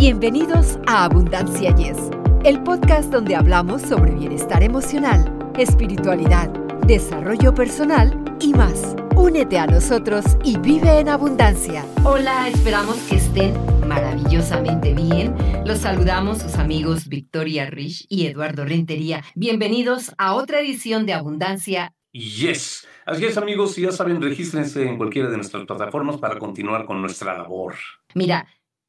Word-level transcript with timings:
Bienvenidos 0.00 0.78
a 0.86 1.04
Abundancia 1.04 1.76
Yes, 1.76 1.98
el 2.44 2.62
podcast 2.62 3.12
donde 3.12 3.36
hablamos 3.36 3.82
sobre 3.82 4.12
bienestar 4.12 4.62
emocional, 4.62 5.52
espiritualidad, 5.58 6.48
desarrollo 6.86 7.54
personal 7.54 8.18
y 8.40 8.54
más. 8.54 8.96
Únete 9.14 9.58
a 9.58 9.66
nosotros 9.66 10.24
y 10.42 10.56
vive 10.56 11.00
en 11.00 11.10
abundancia. 11.10 11.84
Hola, 12.02 12.48
esperamos 12.48 12.96
que 13.10 13.16
estén 13.16 13.52
maravillosamente 13.86 14.94
bien. 14.94 15.34
Los 15.66 15.80
saludamos 15.80 16.38
sus 16.38 16.54
amigos 16.54 17.06
Victoria 17.06 17.68
Rich 17.68 18.06
y 18.08 18.24
Eduardo 18.24 18.64
Rentería. 18.64 19.22
Bienvenidos 19.34 20.14
a 20.16 20.34
otra 20.34 20.60
edición 20.60 21.04
de 21.04 21.12
Abundancia. 21.12 21.92
Yes. 22.12 22.88
Así 23.04 23.26
es, 23.26 23.36
amigos, 23.36 23.76
ya 23.76 23.92
saben, 23.92 24.22
regístrense 24.22 24.82
en 24.82 24.96
cualquiera 24.96 25.28
de 25.28 25.36
nuestras 25.36 25.66
plataformas 25.66 26.16
para 26.16 26.38
continuar 26.38 26.86
con 26.86 27.02
nuestra 27.02 27.36
labor. 27.36 27.74
Mira, 28.14 28.46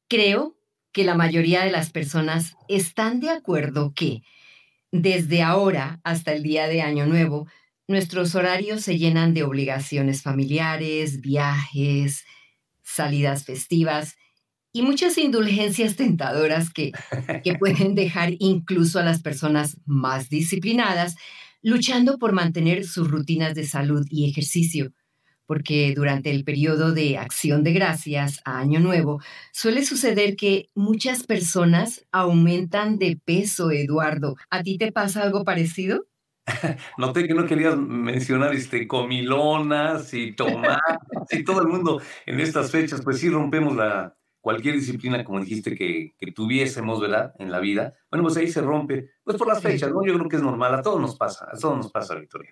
creo 0.08 0.56
que 0.92 1.04
la 1.04 1.14
mayoría 1.14 1.64
de 1.64 1.70
las 1.70 1.90
personas 1.90 2.54
están 2.68 3.20
de 3.20 3.30
acuerdo 3.30 3.92
que 3.94 4.22
desde 4.90 5.42
ahora 5.42 6.00
hasta 6.04 6.32
el 6.32 6.42
día 6.42 6.68
de 6.68 6.82
Año 6.82 7.06
Nuevo, 7.06 7.48
nuestros 7.88 8.34
horarios 8.34 8.82
se 8.82 8.98
llenan 8.98 9.34
de 9.34 9.42
obligaciones 9.42 10.22
familiares, 10.22 11.20
viajes, 11.20 12.24
salidas 12.82 13.44
festivas 13.44 14.16
y 14.72 14.82
muchas 14.82 15.18
indulgencias 15.18 15.96
tentadoras 15.96 16.70
que, 16.70 16.92
que 17.42 17.54
pueden 17.58 17.94
dejar 17.94 18.34
incluso 18.38 18.98
a 18.98 19.02
las 19.02 19.22
personas 19.22 19.78
más 19.86 20.28
disciplinadas 20.28 21.16
luchando 21.62 22.18
por 22.18 22.32
mantener 22.32 22.84
sus 22.84 23.08
rutinas 23.08 23.54
de 23.54 23.66
salud 23.66 24.06
y 24.10 24.28
ejercicio 24.28 24.92
porque 25.46 25.92
durante 25.94 26.30
el 26.30 26.44
periodo 26.44 26.92
de 26.92 27.18
acción 27.18 27.62
de 27.62 27.72
gracias 27.72 28.40
a 28.44 28.58
Año 28.58 28.80
Nuevo 28.80 29.20
suele 29.52 29.84
suceder 29.84 30.36
que 30.36 30.70
muchas 30.74 31.24
personas 31.24 32.06
aumentan 32.12 32.98
de 32.98 33.18
peso, 33.24 33.70
Eduardo. 33.70 34.36
¿A 34.50 34.62
ti 34.62 34.78
te 34.78 34.92
pasa 34.92 35.22
algo 35.22 35.44
parecido? 35.44 36.06
Noté 36.98 37.26
que 37.28 37.34
no 37.34 37.46
querías 37.46 37.76
mencionar 37.76 38.54
este, 38.54 38.86
comilonas 38.88 40.12
y 40.14 40.32
tomates 40.32 40.80
y 41.30 41.44
todo 41.44 41.62
el 41.62 41.68
mundo 41.68 42.00
en 42.26 42.40
estas 42.40 42.70
fechas, 42.70 43.02
pues 43.02 43.18
sí 43.18 43.28
rompemos 43.28 43.76
la, 43.76 44.14
cualquier 44.42 44.74
disciplina, 44.74 45.24
como 45.24 45.40
dijiste, 45.40 45.74
que, 45.74 46.14
que, 46.18 46.32
tuviésemos, 46.32 47.00
¿verdad? 47.00 47.32
En 47.38 47.50
la 47.50 47.60
vida. 47.60 47.94
Bueno, 48.10 48.24
pues 48.24 48.36
ahí 48.36 48.48
se 48.48 48.60
rompe, 48.60 49.10
pues 49.24 49.38
por 49.38 49.46
las 49.46 49.62
fechas, 49.62 49.90
¿no? 49.90 50.04
Yo 50.04 50.14
creo 50.14 50.28
que 50.28 50.36
es 50.36 50.42
normal, 50.42 50.74
a 50.74 50.82
todos 50.82 51.00
nos 51.00 51.16
pasa, 51.16 51.46
a 51.50 51.56
todos 51.56 51.76
nos 51.76 51.90
pasa, 51.90 52.16
Victoria. 52.16 52.50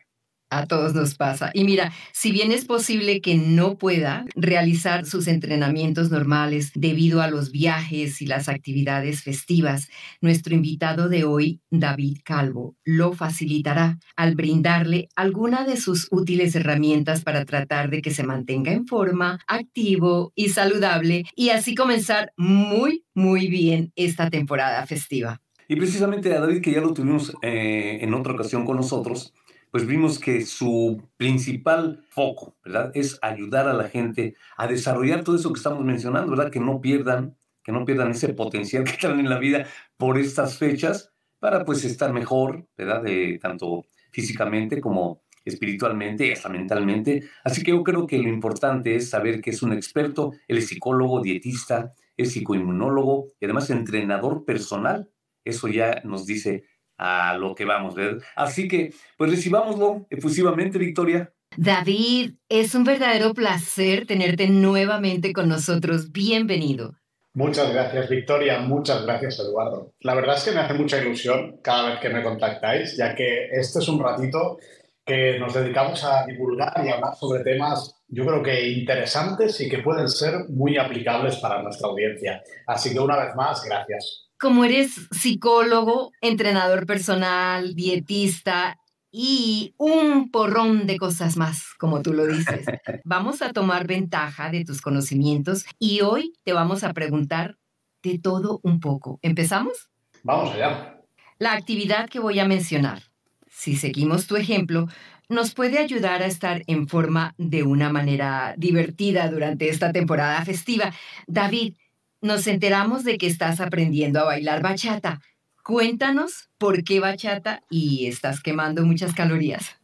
A 0.50 0.66
todos 0.66 0.94
nos 0.94 1.14
pasa. 1.14 1.52
Y 1.54 1.62
mira, 1.62 1.92
si 2.12 2.32
bien 2.32 2.50
es 2.50 2.64
posible 2.64 3.20
que 3.20 3.36
no 3.36 3.78
pueda 3.78 4.24
realizar 4.34 5.06
sus 5.06 5.28
entrenamientos 5.28 6.10
normales 6.10 6.72
debido 6.74 7.22
a 7.22 7.30
los 7.30 7.52
viajes 7.52 8.20
y 8.20 8.26
las 8.26 8.48
actividades 8.48 9.22
festivas, 9.22 9.88
nuestro 10.20 10.54
invitado 10.54 11.08
de 11.08 11.22
hoy, 11.22 11.60
David 11.70 12.18
Calvo, 12.24 12.76
lo 12.84 13.12
facilitará 13.12 13.98
al 14.16 14.34
brindarle 14.34 15.08
alguna 15.14 15.64
de 15.64 15.76
sus 15.76 16.08
útiles 16.10 16.56
herramientas 16.56 17.22
para 17.22 17.44
tratar 17.44 17.88
de 17.88 18.02
que 18.02 18.10
se 18.10 18.24
mantenga 18.24 18.72
en 18.72 18.88
forma, 18.88 19.38
activo 19.46 20.32
y 20.34 20.48
saludable 20.48 21.24
y 21.36 21.50
así 21.50 21.76
comenzar 21.76 22.32
muy, 22.36 23.04
muy 23.14 23.46
bien 23.46 23.92
esta 23.94 24.30
temporada 24.30 24.84
festiva. 24.86 25.40
Y 25.68 25.76
precisamente 25.76 26.34
a 26.34 26.40
David, 26.40 26.62
que 26.62 26.72
ya 26.72 26.80
lo 26.80 26.92
tuvimos 26.92 27.32
eh, 27.42 27.98
en 28.00 28.12
otra 28.14 28.32
ocasión 28.32 28.66
con 28.66 28.76
nosotros, 28.76 29.32
pues 29.70 29.86
vimos 29.86 30.18
que 30.18 30.44
su 30.44 31.08
principal 31.16 32.04
foco, 32.10 32.56
¿verdad? 32.64 32.90
Es 32.94 33.18
ayudar 33.22 33.68
a 33.68 33.72
la 33.72 33.88
gente 33.88 34.34
a 34.56 34.66
desarrollar 34.66 35.22
todo 35.22 35.36
eso 35.36 35.52
que 35.52 35.58
estamos 35.58 35.84
mencionando, 35.84 36.30
¿verdad? 36.30 36.50
Que 36.50 36.60
no 36.60 36.80
pierdan, 36.80 37.36
que 37.62 37.72
no 37.72 37.84
pierdan 37.84 38.10
ese 38.10 38.34
potencial 38.34 38.84
que 38.84 38.96
traen 39.00 39.20
en 39.20 39.30
la 39.30 39.38
vida 39.38 39.66
por 39.96 40.18
estas 40.18 40.58
fechas 40.58 41.12
para 41.38 41.64
pues 41.64 41.84
estar 41.84 42.12
mejor, 42.12 42.66
¿verdad? 42.76 43.02
De, 43.02 43.38
tanto 43.40 43.86
físicamente 44.10 44.80
como 44.80 45.22
espiritualmente, 45.44 46.32
hasta 46.32 46.48
mentalmente. 46.48 47.24
Así 47.44 47.62
que 47.62 47.70
yo 47.70 47.82
creo 47.82 48.06
que 48.06 48.18
lo 48.18 48.28
importante 48.28 48.96
es 48.96 49.10
saber 49.10 49.40
que 49.40 49.50
es 49.50 49.62
un 49.62 49.72
experto, 49.72 50.32
él 50.48 50.58
es 50.58 50.68
psicólogo, 50.68 51.20
dietista, 51.22 51.94
es 52.16 52.32
psicoinmunólogo 52.32 53.28
y 53.40 53.44
además 53.44 53.70
entrenador 53.70 54.44
personal. 54.44 55.08
Eso 55.44 55.68
ya 55.68 56.02
nos 56.04 56.26
dice 56.26 56.64
a 57.00 57.34
lo 57.38 57.54
que 57.54 57.64
vamos, 57.64 57.94
ver. 57.94 58.18
Así 58.36 58.68
que, 58.68 58.92
pues 59.16 59.30
recibámoslo 59.30 60.06
efusivamente, 60.10 60.78
Victoria. 60.78 61.32
David, 61.56 62.34
es 62.48 62.74
un 62.74 62.84
verdadero 62.84 63.32
placer 63.32 64.06
tenerte 64.06 64.48
nuevamente 64.48 65.32
con 65.32 65.48
nosotros. 65.48 66.12
Bienvenido. 66.12 66.94
Muchas 67.32 67.72
gracias, 67.72 68.10
Victoria. 68.10 68.60
Muchas 68.60 69.04
gracias, 69.04 69.40
Eduardo. 69.40 69.94
La 70.00 70.14
verdad 70.14 70.36
es 70.36 70.44
que 70.44 70.50
me 70.52 70.60
hace 70.60 70.74
mucha 70.74 70.98
ilusión 70.98 71.58
cada 71.62 71.90
vez 71.90 72.00
que 72.00 72.10
me 72.10 72.22
contactáis, 72.22 72.96
ya 72.98 73.14
que 73.14 73.48
este 73.50 73.78
es 73.78 73.88
un 73.88 74.00
ratito 74.00 74.58
que 75.04 75.38
nos 75.38 75.54
dedicamos 75.54 76.04
a 76.04 76.26
divulgar 76.26 76.84
y 76.84 76.90
hablar 76.90 77.16
sobre 77.16 77.42
temas, 77.42 77.96
yo 78.08 78.26
creo 78.26 78.42
que 78.42 78.68
interesantes 78.68 79.58
y 79.60 79.68
que 79.68 79.78
pueden 79.78 80.08
ser 80.08 80.50
muy 80.50 80.76
aplicables 80.76 81.36
para 81.36 81.62
nuestra 81.62 81.88
audiencia. 81.88 82.42
Así 82.66 82.92
que 82.92 83.00
una 83.00 83.16
vez 83.16 83.34
más, 83.34 83.64
gracias 83.64 84.29
como 84.40 84.64
eres 84.64 85.08
psicólogo, 85.10 86.12
entrenador 86.22 86.86
personal, 86.86 87.74
dietista 87.74 88.78
y 89.12 89.74
un 89.76 90.30
porrón 90.30 90.86
de 90.86 90.96
cosas 90.96 91.36
más, 91.36 91.74
como 91.78 92.00
tú 92.00 92.14
lo 92.14 92.26
dices, 92.26 92.64
vamos 93.04 93.42
a 93.42 93.52
tomar 93.52 93.86
ventaja 93.86 94.50
de 94.50 94.64
tus 94.64 94.80
conocimientos 94.80 95.66
y 95.78 96.00
hoy 96.00 96.32
te 96.42 96.54
vamos 96.54 96.84
a 96.84 96.94
preguntar 96.94 97.58
de 98.02 98.18
todo 98.18 98.60
un 98.62 98.80
poco. 98.80 99.18
¿Empezamos? 99.20 99.90
Vamos 100.22 100.54
allá. 100.54 101.02
La 101.38 101.52
actividad 101.52 102.08
que 102.08 102.18
voy 102.18 102.38
a 102.38 102.46
mencionar, 102.46 103.02
si 103.46 103.76
seguimos 103.76 104.26
tu 104.26 104.36
ejemplo, 104.36 104.88
nos 105.28 105.54
puede 105.54 105.78
ayudar 105.78 106.22
a 106.22 106.26
estar 106.26 106.62
en 106.66 106.88
forma 106.88 107.34
de 107.36 107.62
una 107.62 107.90
manera 107.90 108.54
divertida 108.56 109.28
durante 109.28 109.68
esta 109.68 109.92
temporada 109.92 110.44
festiva. 110.44 110.92
David, 111.26 111.74
nos 112.20 112.46
enteramos 112.46 113.04
de 113.04 113.18
que 113.18 113.26
estás 113.26 113.60
aprendiendo 113.60 114.20
a 114.20 114.24
bailar 114.24 114.62
bachata. 114.62 115.20
Cuéntanos 115.64 116.48
por 116.58 116.84
qué 116.84 117.00
bachata 117.00 117.62
y 117.70 118.06
estás 118.06 118.42
quemando 118.42 118.84
muchas 118.84 119.14
calorías. 119.14 119.76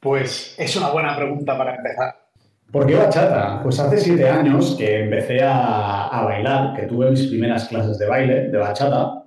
Pues 0.00 0.54
es 0.58 0.76
una 0.76 0.90
buena 0.90 1.16
pregunta 1.16 1.56
para 1.56 1.76
empezar. 1.76 2.22
¿Por 2.70 2.86
qué 2.86 2.94
bachata? 2.94 3.62
Pues 3.62 3.78
hace 3.78 3.98
siete 3.98 4.28
años 4.28 4.74
que 4.78 5.00
empecé 5.00 5.42
a, 5.42 6.08
a, 6.08 6.24
bailar, 6.24 6.74
que 6.74 6.86
tuve 6.86 7.10
mis 7.10 7.26
primeras 7.26 7.68
clases 7.68 7.98
de 7.98 8.06
baile, 8.06 8.48
de 8.48 8.58
bachata, 8.58 9.24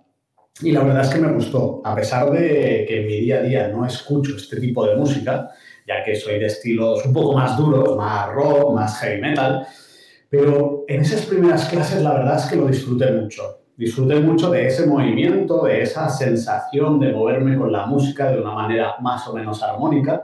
y 0.62 0.72
la 0.72 0.84
verdad 0.84 1.04
es 1.04 1.10
que 1.10 1.20
me 1.20 1.32
gustó. 1.32 1.82
A 1.86 1.94
pesar 1.94 2.32
de 2.32 2.86
que 2.88 3.02
en 3.02 3.08
mi 3.08 3.20
día 3.20 3.38
a 3.38 3.42
día 3.42 3.68
no 3.68 3.86
escucho 3.86 4.36
este 4.36 4.60
tipo 4.60 4.86
de 4.88 4.96
música, 4.96 5.50
ya 5.88 6.04
que 6.04 6.16
soy 6.16 6.40
de 6.40 6.48
estilos 6.48 7.06
un 7.06 7.14
poco 7.14 7.34
más 7.34 7.58
duros, 7.58 7.96
más 7.96 8.30
rock, 8.34 8.74
más 8.74 9.00
heavy 9.00 9.22
metal, 9.22 9.68
pero 10.30 10.86
en 10.88 11.02
esas 11.02 11.26
primeras 11.26 11.66
clases 11.70 12.02
la 12.02 12.14
verdad 12.14 12.38
es 12.38 12.46
que 12.46 12.56
lo 12.56 12.68
disfruté 12.68 13.12
mucho. 13.12 13.62
Disfruté 13.78 14.16
mucho 14.16 14.50
de 14.52 14.68
ese 14.68 14.86
movimiento, 14.86 15.66
de 15.66 15.82
esa 15.82 16.10
sensación 16.10 17.00
de 17.00 17.12
moverme 17.12 17.58
con 17.58 17.72
la 17.72 17.86
música 17.86 18.32
de 18.32 18.40
una 18.40 18.54
manera 18.54 18.96
más 19.02 19.28
o 19.28 19.34
menos 19.34 19.62
armónica. 19.62 20.24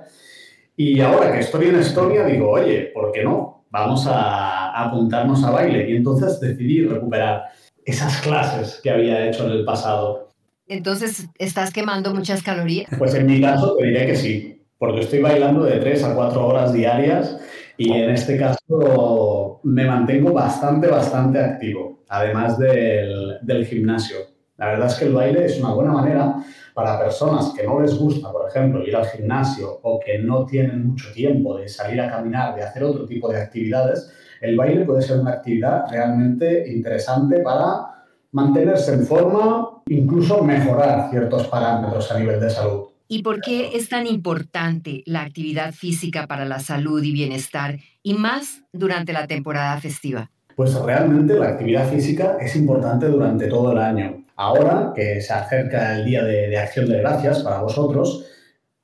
Y 0.78 1.02
ahora 1.02 1.34
que 1.34 1.40
estoy 1.40 1.68
en 1.68 1.76
Estonia, 1.76 2.26
digo, 2.26 2.50
oye, 2.50 2.92
¿por 2.94 3.12
qué 3.12 3.24
no? 3.24 3.66
Vamos 3.70 4.08
a 4.08 4.72
apuntarnos 4.82 5.44
a 5.44 5.52
baile. 5.52 5.90
Y 5.90 5.98
entonces 5.98 6.40
decidí 6.40 6.86
recuperar 6.86 7.44
esas 7.84 8.22
clases 8.22 8.80
que 8.82 8.90
había 8.90 9.28
hecho 9.28 9.46
en 9.46 9.52
el 9.52 9.66
pasado. 9.66 10.30
Entonces, 10.68 11.28
¿estás 11.38 11.72
quemando 11.72 12.14
muchas 12.14 12.44
calorías? 12.44 12.88
Pues 12.98 13.14
en 13.16 13.26
mi 13.26 13.42
caso 13.42 13.76
te 13.76 13.86
diré 13.86 14.06
que 14.06 14.16
sí, 14.16 14.64
porque 14.78 15.02
estoy 15.02 15.20
bailando 15.20 15.64
de 15.66 15.78
3 15.78 16.04
a 16.06 16.16
4 16.16 16.48
horas 16.48 16.72
diarias 16.72 17.38
y 17.78 17.92
en 17.92 18.12
este 18.12 18.38
caso 18.38 19.41
me 19.64 19.86
mantengo 19.86 20.34
bastante, 20.34 20.88
bastante 20.88 21.40
activo, 21.40 22.04
además 22.10 22.58
del, 22.58 23.38
del, 23.42 23.66
gimnasio. 23.66 24.18
La 24.58 24.68
verdad 24.68 24.88
es 24.88 24.96
que 24.96 25.06
el 25.06 25.14
baile 25.14 25.46
es 25.46 25.60
una 25.60 25.74
buena 25.74 25.92
manera 25.92 26.36
para 26.74 27.00
personas 27.00 27.54
que 27.56 27.66
no 27.66 27.80
les 27.82 27.98
gusta, 27.98 28.32
por 28.32 28.48
ejemplo, 28.50 28.86
ir 28.86 28.96
al 28.96 29.06
gimnasio 29.08 29.80
o 29.82 30.00
que 30.00 30.20
no 30.20 30.46
tienen 30.46 30.88
mucho 30.88 31.12
tiempo 31.14 31.58
de 31.58 31.68
salir 31.68 32.00
a 32.02 32.10
caminar, 32.10 32.56
de 32.56 32.64
hacer 32.64 32.84
otro 32.84 33.06
tipo 33.06 33.30
de 33.30 33.42
actividades. 33.42 34.12
El 34.40 34.56
baile 34.56 34.86
puede 34.86 35.02
ser 35.02 35.20
una 35.20 35.32
actividad 35.32 35.86
realmente 35.90 36.72
interesante 36.72 37.40
para 37.40 38.06
mantenerse 38.32 38.94
en 38.94 39.06
forma, 39.06 39.82
incluso 39.88 40.44
mejorar 40.44 41.10
ciertos 41.10 41.48
parámetros 41.48 42.12
a 42.12 42.20
nivel 42.20 42.40
de 42.40 42.50
salud. 42.50 42.91
¿Y 43.14 43.24
por 43.24 43.42
qué 43.42 43.72
es 43.74 43.90
tan 43.90 44.08
importante 44.08 45.04
la 45.06 45.24
actividad 45.24 45.74
física 45.74 46.28
para 46.28 46.46
la 46.46 46.60
salud 46.62 47.04
y 47.04 47.12
bienestar 47.12 47.78
y 48.02 48.14
más 48.14 48.62
durante 48.72 49.12
la 49.12 49.28
temporada 49.28 49.78
festiva? 49.82 50.32
Pues 50.56 50.74
realmente 50.76 51.34
la 51.34 51.50
actividad 51.50 51.92
física 51.92 52.38
es 52.40 52.56
importante 52.56 53.08
durante 53.08 53.48
todo 53.48 53.74
el 53.74 53.80
año. 53.80 54.24
Ahora 54.38 54.94
que 54.96 55.20
se 55.20 55.34
acerca 55.34 55.98
el 55.98 56.06
Día 56.06 56.24
de, 56.24 56.48
de 56.48 56.58
Acción 56.58 56.88
de 56.88 57.00
Gracias 57.00 57.40
para 57.40 57.62
vosotros, 57.62 58.28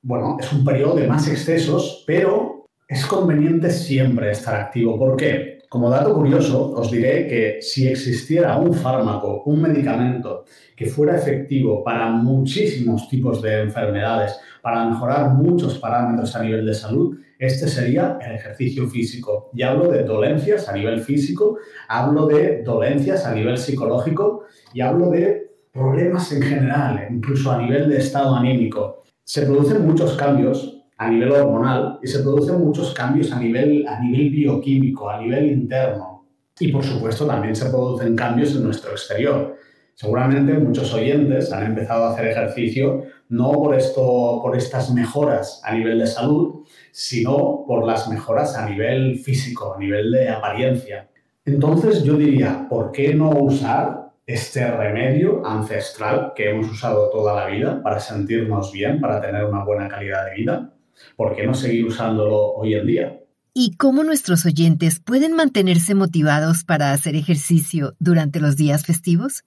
bueno, 0.02 0.36
es 0.38 0.52
un 0.52 0.62
periodo 0.62 0.96
de 0.96 1.06
más 1.06 1.26
excesos, 1.26 2.04
pero 2.06 2.66
es 2.86 3.06
conveniente 3.06 3.70
siempre 3.70 4.30
estar 4.30 4.56
activo. 4.56 4.98
¿Por 4.98 5.16
qué? 5.16 5.57
Como 5.68 5.90
dato 5.90 6.14
curioso, 6.14 6.72
os 6.72 6.90
diré 6.90 7.26
que 7.28 7.60
si 7.60 7.86
existiera 7.86 8.56
un 8.56 8.72
fármaco, 8.72 9.42
un 9.44 9.60
medicamento 9.60 10.46
que 10.74 10.86
fuera 10.86 11.14
efectivo 11.14 11.84
para 11.84 12.08
muchísimos 12.08 13.06
tipos 13.06 13.42
de 13.42 13.60
enfermedades, 13.64 14.40
para 14.62 14.86
mejorar 14.86 15.34
muchos 15.34 15.78
parámetros 15.78 16.34
a 16.34 16.42
nivel 16.42 16.64
de 16.64 16.72
salud, 16.72 17.18
este 17.38 17.68
sería 17.68 18.18
el 18.24 18.36
ejercicio 18.36 18.88
físico. 18.88 19.50
Y 19.52 19.60
hablo 19.60 19.90
de 19.90 20.04
dolencias 20.04 20.70
a 20.70 20.72
nivel 20.72 21.00
físico, 21.00 21.58
hablo 21.86 22.26
de 22.26 22.62
dolencias 22.62 23.26
a 23.26 23.34
nivel 23.34 23.58
psicológico 23.58 24.44
y 24.72 24.80
hablo 24.80 25.10
de 25.10 25.52
problemas 25.70 26.32
en 26.32 26.42
general, 26.42 27.08
incluso 27.10 27.52
a 27.52 27.60
nivel 27.60 27.90
de 27.90 27.98
estado 27.98 28.34
anímico. 28.34 29.04
Se 29.22 29.42
producen 29.42 29.86
muchos 29.86 30.16
cambios 30.16 30.77
a 30.98 31.08
nivel 31.08 31.30
hormonal 31.30 32.00
y 32.02 32.08
se 32.08 32.20
producen 32.20 32.60
muchos 32.60 32.92
cambios 32.92 33.32
a 33.32 33.38
nivel, 33.38 33.86
a 33.86 34.00
nivel 34.00 34.30
bioquímico, 34.30 35.08
a 35.08 35.20
nivel 35.20 35.46
interno. 35.52 36.26
Y 36.58 36.72
por 36.72 36.84
supuesto 36.84 37.24
también 37.24 37.54
se 37.54 37.70
producen 37.70 38.16
cambios 38.16 38.54
en 38.56 38.64
nuestro 38.64 38.90
exterior. 38.90 39.56
Seguramente 39.94 40.54
muchos 40.54 40.92
oyentes 40.92 41.52
han 41.52 41.66
empezado 41.66 42.04
a 42.04 42.12
hacer 42.12 42.28
ejercicio 42.28 43.04
no 43.28 43.52
por, 43.52 43.76
esto, 43.76 44.40
por 44.42 44.56
estas 44.56 44.92
mejoras 44.92 45.60
a 45.64 45.74
nivel 45.74 46.00
de 46.00 46.06
salud, 46.06 46.64
sino 46.90 47.64
por 47.66 47.86
las 47.86 48.08
mejoras 48.08 48.56
a 48.56 48.68
nivel 48.68 49.18
físico, 49.18 49.74
a 49.74 49.78
nivel 49.78 50.10
de 50.10 50.28
apariencia. 50.28 51.08
Entonces 51.44 52.02
yo 52.02 52.14
diría, 52.14 52.66
¿por 52.68 52.90
qué 52.90 53.14
no 53.14 53.30
usar 53.30 54.10
este 54.26 54.68
remedio 54.70 55.46
ancestral 55.46 56.32
que 56.34 56.50
hemos 56.50 56.70
usado 56.70 57.08
toda 57.10 57.34
la 57.34 57.46
vida 57.46 57.82
para 57.82 58.00
sentirnos 58.00 58.72
bien, 58.72 59.00
para 59.00 59.20
tener 59.20 59.44
una 59.44 59.64
buena 59.64 59.88
calidad 59.88 60.26
de 60.26 60.34
vida? 60.34 60.72
¿Por 61.16 61.34
qué 61.34 61.46
no 61.46 61.54
seguir 61.54 61.86
usándolo 61.86 62.52
hoy 62.54 62.74
en 62.74 62.86
día? 62.86 63.20
¿Y 63.54 63.76
cómo 63.76 64.04
nuestros 64.04 64.46
oyentes 64.46 65.00
pueden 65.00 65.34
mantenerse 65.34 65.94
motivados 65.94 66.64
para 66.64 66.92
hacer 66.92 67.16
ejercicio 67.16 67.94
durante 67.98 68.40
los 68.40 68.56
días 68.56 68.84
festivos? 68.84 69.44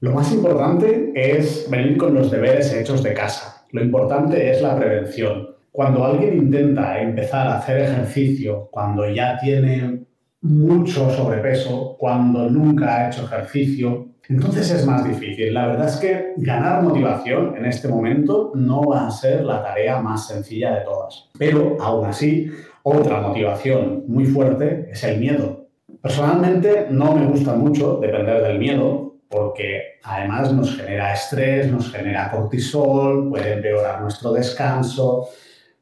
Lo 0.00 0.12
más 0.12 0.32
importante 0.32 1.12
es 1.14 1.66
venir 1.70 1.96
con 1.96 2.14
los 2.14 2.30
deberes 2.30 2.72
hechos 2.72 3.02
de 3.02 3.14
casa. 3.14 3.64
Lo 3.70 3.82
importante 3.82 4.50
es 4.50 4.62
la 4.62 4.76
prevención. 4.76 5.48
Cuando 5.70 6.04
alguien 6.04 6.36
intenta 6.36 7.00
empezar 7.00 7.46
a 7.46 7.58
hacer 7.58 7.80
ejercicio 7.80 8.68
cuando 8.70 9.08
ya 9.08 9.38
tiene 9.38 10.04
mucho 10.42 11.08
sobrepeso, 11.10 11.96
cuando 11.98 12.50
nunca 12.50 12.96
ha 12.96 13.08
hecho 13.08 13.24
ejercicio, 13.24 14.11
entonces 14.28 14.70
es 14.70 14.86
más 14.86 15.06
difícil. 15.06 15.52
La 15.52 15.66
verdad 15.66 15.88
es 15.88 15.96
que 15.96 16.34
ganar 16.36 16.82
motivación 16.82 17.56
en 17.56 17.66
este 17.66 17.88
momento 17.88 18.52
no 18.54 18.82
va 18.82 19.06
a 19.06 19.10
ser 19.10 19.44
la 19.44 19.62
tarea 19.62 20.00
más 20.00 20.28
sencilla 20.28 20.74
de 20.74 20.84
todas. 20.84 21.28
Pero 21.38 21.76
aún 21.80 22.06
así, 22.06 22.50
otra 22.82 23.20
motivación 23.20 24.04
muy 24.06 24.24
fuerte 24.24 24.88
es 24.90 25.02
el 25.04 25.18
miedo. 25.18 25.66
Personalmente 26.00 26.86
no 26.90 27.14
me 27.14 27.26
gusta 27.26 27.54
mucho 27.54 27.98
depender 27.98 28.42
del 28.42 28.58
miedo 28.58 29.16
porque 29.28 29.98
además 30.02 30.52
nos 30.52 30.76
genera 30.76 31.14
estrés, 31.14 31.70
nos 31.70 31.90
genera 31.90 32.30
cortisol, 32.30 33.30
puede 33.30 33.54
empeorar 33.54 34.02
nuestro 34.02 34.32
descanso, 34.32 35.28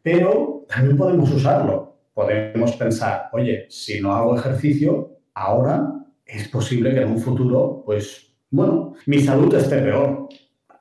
pero 0.02 0.64
también 0.68 0.96
podemos 0.96 1.30
usarlo. 1.30 1.96
Podemos 2.14 2.72
pensar, 2.76 3.28
oye, 3.32 3.66
si 3.68 4.00
no 4.00 4.14
hago 4.14 4.36
ejercicio, 4.36 5.18
ahora 5.34 5.94
es 6.24 6.48
posible 6.48 6.94
que 6.94 7.00
en 7.00 7.10
un 7.10 7.18
futuro, 7.18 7.82
pues 7.84 8.29
bueno, 8.50 8.94
mi 9.06 9.20
salud 9.20 9.54
esté 9.54 9.78
peor, 9.78 10.28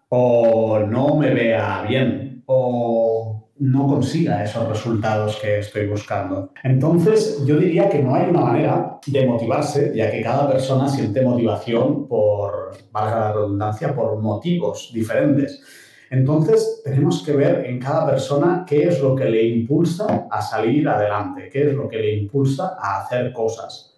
o 0.09 0.79
no 0.79 1.15
me 1.15 1.33
vea 1.33 1.83
bien, 1.87 2.43
o 2.47 3.49
no 3.59 3.87
consiga 3.87 4.43
esos 4.43 4.67
resultados 4.67 5.37
que 5.41 5.59
estoy 5.59 5.87
buscando. 5.87 6.51
Entonces, 6.63 7.43
yo 7.45 7.57
diría 7.57 7.89
que 7.89 8.01
no 8.01 8.15
hay 8.15 8.29
una 8.29 8.41
manera 8.41 8.99
de 9.05 9.25
motivarse, 9.25 9.91
ya 9.93 10.09
que 10.09 10.21
cada 10.21 10.49
persona 10.49 10.87
siente 10.87 11.21
motivación 11.21 12.07
por, 12.07 12.71
valga 12.91 13.19
la 13.19 13.33
redundancia, 13.33 13.93
por 13.93 14.17
motivos 14.19 14.91
diferentes. 14.93 15.61
Entonces, 16.09 16.81
tenemos 16.83 17.21
que 17.21 17.33
ver 17.33 17.65
en 17.65 17.79
cada 17.79 18.09
persona 18.09 18.65
qué 18.67 18.87
es 18.87 18.99
lo 19.01 19.15
que 19.15 19.25
le 19.25 19.43
impulsa 19.43 20.27
a 20.31 20.41
salir 20.41 20.87
adelante, 20.87 21.49
qué 21.51 21.67
es 21.67 21.73
lo 21.73 21.87
que 21.87 21.97
le 21.97 22.15
impulsa 22.15 22.77
a 22.81 23.01
hacer 23.01 23.31
cosas. 23.33 23.88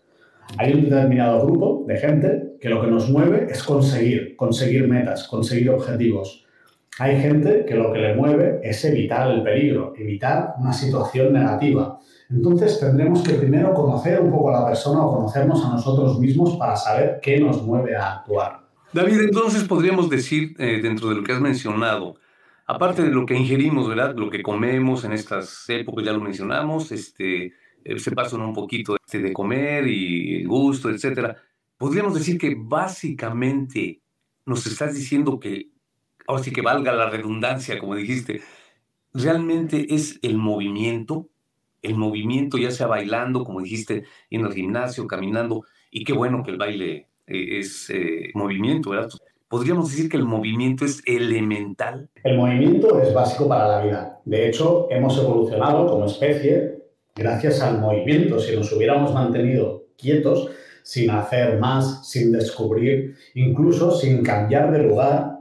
Hay 0.57 0.73
un 0.73 0.83
determinado 0.83 1.45
grupo 1.45 1.85
de 1.87 1.97
gente 1.97 2.57
que 2.59 2.69
lo 2.69 2.81
que 2.81 2.87
nos 2.87 3.09
mueve 3.09 3.47
es 3.49 3.63
conseguir, 3.63 4.35
conseguir 4.35 4.87
metas, 4.87 5.27
conseguir 5.27 5.69
objetivos. 5.69 6.45
Hay 6.99 7.19
gente 7.19 7.65
que 7.65 7.75
lo 7.75 7.91
que 7.91 7.99
le 7.99 8.15
mueve 8.15 8.59
es 8.63 8.83
evitar 8.85 9.31
el 9.31 9.43
peligro, 9.43 9.93
evitar 9.97 10.55
una 10.59 10.73
situación 10.73 11.33
negativa. 11.33 11.99
Entonces 12.29 12.79
tendremos 12.79 13.23
que 13.23 13.33
primero 13.33 13.73
conocer 13.73 14.21
un 14.21 14.31
poco 14.31 14.49
a 14.49 14.59
la 14.59 14.65
persona 14.67 15.05
o 15.05 15.15
conocernos 15.15 15.65
a 15.65 15.69
nosotros 15.69 16.19
mismos 16.19 16.57
para 16.57 16.75
saber 16.75 17.19
qué 17.21 17.39
nos 17.39 17.63
mueve 17.63 17.95
a 17.95 18.17
actuar. 18.17 18.59
David, 18.93 19.21
entonces 19.21 19.63
podríamos 19.63 20.09
decir, 20.09 20.53
eh, 20.59 20.81
dentro 20.81 21.09
de 21.09 21.15
lo 21.15 21.23
que 21.23 21.31
has 21.31 21.39
mencionado, 21.39 22.15
aparte 22.67 23.03
de 23.03 23.09
lo 23.09 23.25
que 23.25 23.35
ingerimos, 23.35 23.87
¿verdad? 23.87 24.13
Lo 24.15 24.29
que 24.29 24.43
comemos 24.43 25.05
en 25.05 25.13
estas 25.13 25.65
épocas, 25.69 26.05
ya 26.05 26.11
lo 26.11 26.19
mencionamos, 26.19 26.91
este, 26.91 27.53
se 27.97 28.11
pasan 28.11 28.41
un 28.41 28.53
poquito 28.53 28.97
de 29.11 29.33
comer 29.33 29.87
y 29.87 30.43
gusto, 30.45 30.89
etcétera. 30.89 31.35
Podríamos 31.77 32.13
decir 32.13 32.37
que 32.37 32.55
básicamente 32.57 34.01
nos 34.45 34.65
estás 34.67 34.95
diciendo 34.95 35.39
que, 35.39 35.69
ahora 36.27 36.43
sí 36.43 36.51
que 36.51 36.61
valga 36.61 36.93
la 36.93 37.09
redundancia, 37.09 37.79
como 37.79 37.95
dijiste, 37.95 38.41
realmente 39.13 39.93
es 39.93 40.19
el 40.21 40.37
movimiento, 40.37 41.29
el 41.81 41.95
movimiento 41.95 42.57
ya 42.57 42.71
sea 42.71 42.87
bailando, 42.87 43.43
como 43.43 43.61
dijiste, 43.61 44.03
en 44.29 44.45
el 44.45 44.53
gimnasio, 44.53 45.07
caminando, 45.07 45.63
y 45.89 46.03
qué 46.03 46.13
bueno 46.13 46.43
que 46.43 46.51
el 46.51 46.57
baile 46.57 47.07
eh, 47.27 47.59
es 47.59 47.89
eh, 47.89 48.31
movimiento, 48.33 48.91
¿verdad? 48.91 49.09
Podríamos 49.47 49.89
decir 49.89 50.09
que 50.09 50.15
el 50.15 50.23
movimiento 50.23 50.85
es 50.85 51.01
elemental. 51.05 52.09
El 52.23 52.37
movimiento 52.37 53.01
es 53.01 53.13
básico 53.13 53.49
para 53.49 53.67
la 53.67 53.83
vida. 53.83 54.21
De 54.23 54.47
hecho, 54.47 54.87
hemos 54.89 55.17
evolucionado 55.17 55.87
como 55.87 56.05
especie 56.05 56.80
gracias 57.15 57.61
al 57.61 57.79
movimiento, 57.79 58.39
si 58.39 58.55
nos 58.55 58.71
hubiéramos 58.71 59.13
mantenido 59.13 59.85
quietos, 59.97 60.49
sin 60.83 61.09
hacer 61.11 61.59
más, 61.59 62.09
sin 62.09 62.31
descubrir, 62.31 63.15
incluso 63.35 63.91
sin 63.91 64.23
cambiar 64.23 64.71
de 64.71 64.79
lugar, 64.79 65.39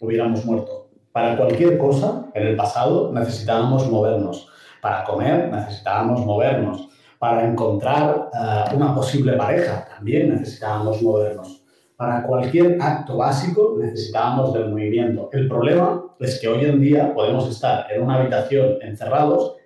hubiéramos 0.00 0.44
muerto. 0.44 0.88
Para 1.12 1.36
cualquier 1.36 1.78
cosa, 1.78 2.26
en 2.34 2.46
el 2.46 2.56
pasado 2.56 3.12
necesitábamos 3.12 3.90
movernos. 3.90 4.48
Para 4.80 5.02
comer 5.04 5.50
necesitábamos 5.50 6.24
movernos. 6.24 6.88
Para 7.18 7.48
encontrar 7.48 8.28
eh, 8.34 8.74
una 8.74 8.94
posible 8.94 9.32
pareja 9.32 9.88
también 9.96 10.28
necesitábamos 10.28 11.00
movernos. 11.00 11.62
Para 11.96 12.22
cualquier 12.24 12.76
acto 12.80 13.16
básico 13.16 13.76
necesitábamos 13.80 14.52
del 14.52 14.68
movimiento. 14.68 15.30
El 15.32 15.48
problema 15.48 16.04
es 16.20 16.38
que 16.38 16.48
hoy 16.48 16.66
en 16.66 16.80
día 16.80 17.14
podemos 17.14 17.48
estar 17.48 17.90
en 17.90 18.02
una 18.02 18.16
habitación 18.16 18.76
encerrados 18.82 19.56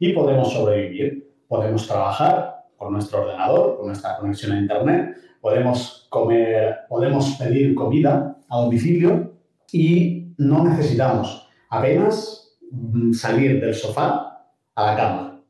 y 0.00 0.12
podemos 0.12 0.52
sobrevivir. 0.52 1.30
Podemos 1.46 1.86
trabajar 1.86 2.64
con 2.76 2.92
nuestro 2.92 3.22
ordenador, 3.22 3.76
con 3.76 3.86
nuestra 3.88 4.16
conexión 4.16 4.52
a 4.52 4.58
Internet, 4.58 5.16
podemos 5.40 6.06
comer, 6.08 6.78
podemos 6.88 7.36
pedir 7.38 7.74
comida 7.74 8.36
a 8.48 8.56
domicilio 8.58 9.32
y 9.70 10.34
no 10.38 10.64
necesitamos 10.64 11.48
apenas 11.68 12.56
mm, 12.70 13.12
salir 13.12 13.60
del 13.60 13.74
sofá 13.74 14.46
a 14.74 14.86
la 14.86 14.96
cama. 14.96 15.42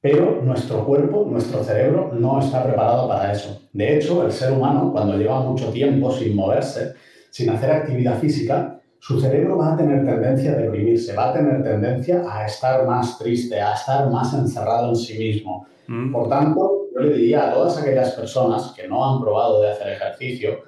Pero 0.00 0.40
nuestro 0.42 0.84
cuerpo, 0.84 1.26
nuestro 1.30 1.62
cerebro 1.62 2.12
no 2.14 2.40
está 2.40 2.64
preparado 2.64 3.08
para 3.08 3.32
eso. 3.32 3.62
De 3.72 3.96
hecho, 3.96 4.24
el 4.24 4.32
ser 4.32 4.52
humano, 4.52 4.92
cuando 4.92 5.16
lleva 5.16 5.40
mucho 5.40 5.70
tiempo 5.70 6.10
sin 6.12 6.34
moverse, 6.34 6.94
sin 7.30 7.50
hacer 7.50 7.70
actividad 7.70 8.18
física, 8.18 8.80
su 8.98 9.20
cerebro 9.20 9.58
va 9.58 9.74
a 9.74 9.76
tener 9.76 10.04
tendencia 10.04 10.52
a 10.52 10.56
deprimirse, 10.56 11.14
va 11.14 11.30
a 11.30 11.32
tener 11.32 11.62
tendencia 11.62 12.22
a 12.28 12.46
estar 12.46 12.86
más 12.86 13.18
triste, 13.18 13.60
a 13.60 13.74
estar 13.74 14.10
más 14.10 14.34
encerrado 14.34 14.88
en 14.90 14.96
sí 14.96 15.18
mismo. 15.18 15.66
Mm. 15.86 16.12
Por 16.12 16.28
tanto, 16.28 16.86
yo 16.94 17.00
le 17.00 17.12
diría 17.14 17.48
a 17.48 17.54
todas 17.54 17.78
aquellas 17.78 18.12
personas 18.12 18.72
que 18.74 18.88
no 18.88 19.04
han 19.04 19.20
probado 19.20 19.60
de 19.60 19.70
hacer 19.70 19.92
ejercicio 19.92 20.58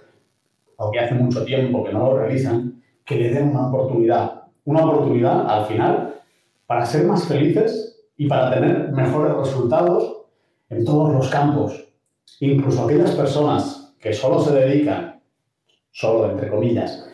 o 0.76 0.90
que 0.90 1.00
hace 1.00 1.14
mucho 1.14 1.44
tiempo 1.44 1.82
que 1.82 1.92
no 1.92 2.00
lo 2.00 2.18
realizan, 2.18 2.82
que 3.04 3.16
le 3.16 3.30
den 3.30 3.48
una 3.48 3.68
oportunidad. 3.68 4.42
Una 4.64 4.84
oportunidad, 4.84 5.50
al 5.50 5.64
final, 5.64 6.14
para 6.66 6.84
ser 6.84 7.04
más 7.06 7.24
felices 7.24 8.04
y 8.16 8.28
para 8.28 8.52
tener 8.52 8.92
mejores 8.92 9.34
resultados 9.34 10.26
en 10.68 10.84
todos 10.84 11.12
los 11.12 11.28
campos. 11.30 11.88
Incluso 12.40 12.84
aquellas 12.84 13.12
personas 13.12 13.94
que 13.98 14.12
solo 14.12 14.40
se 14.40 14.54
dedican, 14.54 15.20
solo 15.90 16.30
entre 16.30 16.50
comillas, 16.50 17.07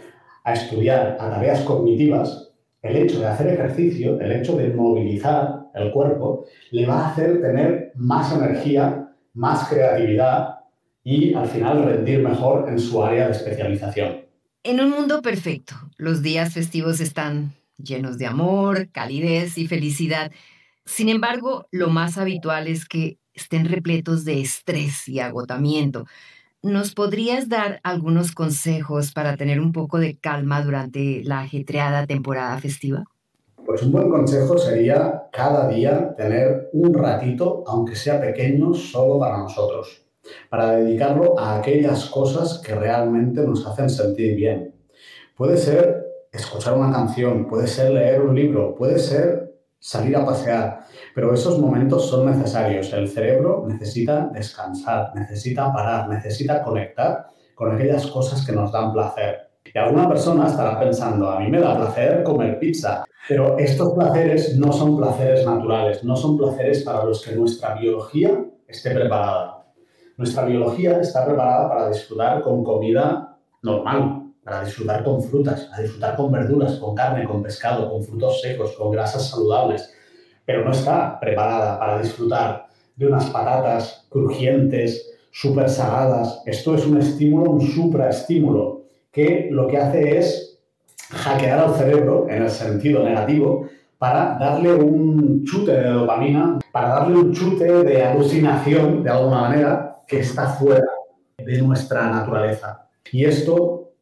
a 0.45 0.53
estudiar 0.53 1.17
a 1.19 1.31
tareas 1.31 1.61
cognitivas, 1.63 2.53
el 2.83 2.97
hecho 2.97 3.21
de 3.21 3.27
hacer 3.27 3.49
ejercicio, 3.49 4.21
el 4.21 4.33
hecho 4.33 4.57
de 4.57 4.69
movilizar 4.69 5.71
el 5.75 5.91
cuerpo, 5.91 6.45
le 6.71 6.87
va 6.87 7.01
a 7.01 7.11
hacer 7.11 7.41
tener 7.41 7.93
más 7.97 8.33
energía, 8.33 9.11
más 9.33 9.69
creatividad 9.69 10.59
y 11.03 11.35
al 11.35 11.47
final 11.47 11.85
rendir 11.85 12.21
mejor 12.21 12.69
en 12.69 12.79
su 12.79 13.03
área 13.03 13.27
de 13.27 13.33
especialización. 13.33 14.25
En 14.63 14.81
un 14.81 14.91
mundo 14.91 15.23
perfecto, 15.23 15.75
los 15.97 16.23
días 16.23 16.55
festivos 16.55 17.01
están 17.01 17.55
llenos 17.77 18.19
de 18.19 18.27
amor, 18.27 18.91
calidez 18.93 19.59
y 19.59 19.67
felicidad. 19.67 20.31
Sin 20.85 21.09
embargo, 21.09 21.67
lo 21.71 21.89
más 21.89 22.19
habitual 22.19 22.69
es 22.69 22.87
que 22.87 23.19
estén 23.33 23.67
repletos 23.67 24.25
de 24.25 24.41
estrés 24.41 25.09
y 25.09 25.21
agotamiento. 25.21 26.07
¿Nos 26.65 26.95
podrías 26.95 27.51
dar 27.51 27.79
algunos 27.83 28.33
consejos 28.33 29.13
para 29.13 29.37
tener 29.37 29.61
un 29.61 29.71
poco 29.71 29.99
de 29.99 30.17
calma 30.17 30.63
durante 30.63 31.23
la 31.23 31.41
ajetreada 31.41 32.07
temporada 32.07 32.59
festiva? 32.59 33.05
Pues 33.67 33.83
un 33.83 33.93
buen 33.93 34.09
consejo 34.09 34.57
sería 34.57 35.25
cada 35.31 35.69
día 35.69 36.15
tener 36.17 36.71
un 36.73 36.95
ratito, 36.95 37.65
aunque 37.67 37.95
sea 37.95 38.19
pequeño, 38.19 38.73
solo 38.73 39.19
para 39.19 39.37
nosotros, 39.37 40.07
para 40.49 40.77
dedicarlo 40.77 41.39
a 41.39 41.57
aquellas 41.57 42.07
cosas 42.07 42.63
que 42.65 42.75
realmente 42.75 43.43
nos 43.43 43.67
hacen 43.67 43.91
sentir 43.91 44.35
bien. 44.35 44.75
Puede 45.37 45.59
ser 45.59 46.07
escuchar 46.33 46.79
una 46.79 46.91
canción, 46.91 47.47
puede 47.47 47.67
ser 47.67 47.93
leer 47.93 48.23
un 48.23 48.35
libro, 48.35 48.75
puede 48.75 48.99
ser 48.99 49.55
salir 49.79 50.17
a 50.17 50.25
pasear, 50.25 50.87
pero 51.15 51.33
esos 51.33 51.59
momentos 51.59 52.09
son 52.09 52.27
necesarios. 52.27 52.93
El 52.93 53.09
cerebro 53.09 53.65
necesita 53.67 54.31
descansar, 54.33 55.15
necesita 55.15 55.73
parar, 55.73 56.09
necesita 56.09 56.63
conectar 56.63 57.27
con 57.55 57.75
aquellas 57.75 58.07
cosas 58.09 58.45
que 58.45 58.53
nos 58.53 58.73
dan 58.73 58.93
placer. 58.93 59.49
Y 59.73 59.79
alguna 59.79 60.09
persona 60.09 60.49
estará 60.49 60.79
pensando, 60.79 61.31
a 61.31 61.39
mí 61.39 61.49
me 61.49 61.61
da 61.61 61.77
placer 61.77 62.23
comer 62.23 62.59
pizza, 62.59 63.05
pero 63.29 63.57
estos 63.59 63.95
placeres 63.95 64.59
no 64.59 64.73
son 64.73 64.97
placeres 64.99 65.47
naturales, 65.47 66.05
no 66.05 66.17
son 66.17 66.37
placeres 66.37 66.83
para 66.83 67.05
los 67.05 67.25
que 67.25 67.35
nuestra 67.35 67.75
biología 67.75 68.45
esté 68.67 68.91
preparada. 68.91 69.65
Nuestra 70.17 70.45
biología 70.45 71.01
está 71.01 71.25
preparada 71.25 71.69
para 71.69 71.89
disfrutar 71.89 72.43
con 72.43 72.63
comida 72.63 73.39
normal, 73.63 74.33
para 74.45 74.65
disfrutar 74.65 75.03
con 75.03 75.23
frutas, 75.23 75.63
para 75.63 75.83
disfrutar 75.83 76.17
con 76.17 76.31
verduras, 76.31 76.75
con 76.75 76.95
carne, 76.95 77.25
con 77.25 77.43
pescado, 77.43 77.91
con 77.91 78.03
frutos 78.03 78.43
secos, 78.43 78.77
con 78.77 78.93
grasas 78.93 79.31
saludables, 79.31 79.93
pero 80.45 80.65
no 80.65 80.73
está 80.73 81.19
preparada 81.21 81.79
para 81.79 82.01
disfrutar 82.01 82.67
de 82.97 83.07
unas 83.07 83.27
patatas 83.31 84.07
crujientes, 84.09 85.11
súper 85.31 85.69
saladas. 85.69 86.43
Esto 86.47 86.75
es 86.75 86.87
un 86.87 86.99
estímulo, 86.99 87.51
un 87.51 87.61
supraestímulo, 87.61 88.83
que 89.11 89.49
lo 89.51 89.67
que 89.67 89.79
hace 89.79 90.19
es 90.19 90.61
hackear 91.11 91.59
al 91.59 91.75
cerebro 91.75 92.27
en 92.29 92.43
el 92.43 92.51
sentido 92.51 93.03
negativo 93.03 93.69
para 93.99 94.37
darle 94.39 94.75
un 94.75 95.45
chute 95.45 95.73
de 95.73 95.89
dopamina, 95.89 96.59
para 96.73 96.89
darle 96.89 97.17
un 97.17 97.33
chute 97.33 97.65
de 97.65 98.03
alucinación, 98.03 99.03
de 99.03 99.11
alguna 99.11 99.41
manera, 99.43 100.03
que 100.07 100.21
está 100.21 100.49
fuera 100.49 100.85
de 101.39 101.63
nuestra 101.63 102.11
naturaleza. 102.11 102.89
Y 103.11 103.25
esto, 103.25 103.93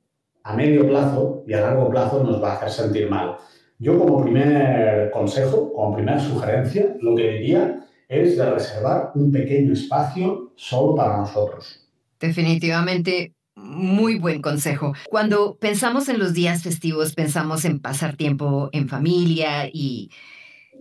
a 0.42 0.54
medio 0.54 0.86
plazo 0.88 1.44
y 1.46 1.52
a 1.52 1.60
largo 1.60 1.88
plazo, 1.88 2.24
nos 2.24 2.42
va 2.42 2.52
a 2.52 2.56
hacer 2.56 2.70
sentir 2.70 3.10
mal. 3.10 3.36
Yo 3.78 3.98
como 3.98 4.22
primer 4.22 5.10
consejo, 5.10 5.72
como 5.72 5.96
primera 5.96 6.20
sugerencia, 6.20 6.96
lo 7.00 7.14
que 7.16 7.30
diría 7.30 7.86
es 8.08 8.36
de 8.36 8.50
reservar 8.50 9.12
un 9.14 9.32
pequeño 9.32 9.72
espacio 9.72 10.52
solo 10.54 10.94
para 10.94 11.16
nosotros. 11.16 11.88
Definitivamente, 12.20 13.32
muy 13.56 14.18
buen 14.18 14.42
consejo. 14.42 14.92
Cuando 15.08 15.56
pensamos 15.56 16.08
en 16.08 16.18
los 16.18 16.32
días 16.34 16.62
festivos, 16.62 17.14
pensamos 17.14 17.64
en 17.64 17.80
pasar 17.80 18.16
tiempo 18.16 18.68
en 18.72 18.88
familia 18.88 19.68
y 19.72 20.10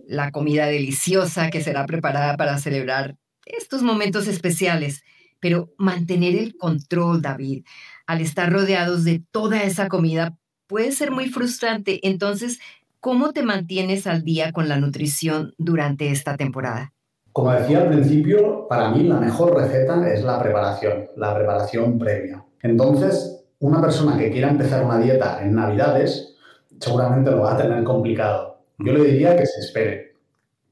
la 0.06 0.30
comida 0.30 0.66
deliciosa 0.66 1.50
que 1.50 1.62
será 1.62 1.86
preparada 1.86 2.36
para 2.36 2.58
celebrar 2.58 3.16
estos 3.46 3.82
momentos 3.82 4.28
especiales. 4.28 5.02
Pero 5.40 5.72
mantener 5.76 6.36
el 6.36 6.56
control, 6.56 7.20
David, 7.20 7.64
al 8.06 8.20
estar 8.20 8.52
rodeados 8.52 9.04
de 9.04 9.22
toda 9.30 9.62
esa 9.64 9.88
comida 9.88 10.36
puede 10.68 10.92
ser 10.92 11.10
muy 11.10 11.28
frustrante. 11.28 12.06
Entonces, 12.06 12.60
¿Cómo 13.04 13.32
te 13.32 13.42
mantienes 13.42 14.06
al 14.06 14.22
día 14.22 14.52
con 14.52 14.68
la 14.68 14.78
nutrición 14.78 15.54
durante 15.58 16.12
esta 16.12 16.36
temporada? 16.36 16.92
Como 17.32 17.50
decía 17.50 17.80
al 17.80 17.88
principio, 17.88 18.68
para 18.68 18.92
mí 18.92 19.02
la 19.02 19.18
mejor 19.18 19.56
receta 19.56 20.08
es 20.08 20.22
la 20.22 20.40
preparación, 20.40 21.08
la 21.16 21.34
preparación 21.34 21.98
previa. 21.98 22.44
Entonces, 22.62 23.44
una 23.58 23.80
persona 23.80 24.16
que 24.16 24.30
quiera 24.30 24.50
empezar 24.50 24.84
una 24.84 25.00
dieta 25.00 25.42
en 25.42 25.56
Navidades 25.56 26.36
seguramente 26.78 27.32
lo 27.32 27.40
va 27.40 27.54
a 27.54 27.56
tener 27.56 27.82
complicado. 27.82 28.60
Yo 28.78 28.92
le 28.92 29.02
diría 29.02 29.34
que 29.36 29.46
se 29.46 29.58
espere, 29.58 30.14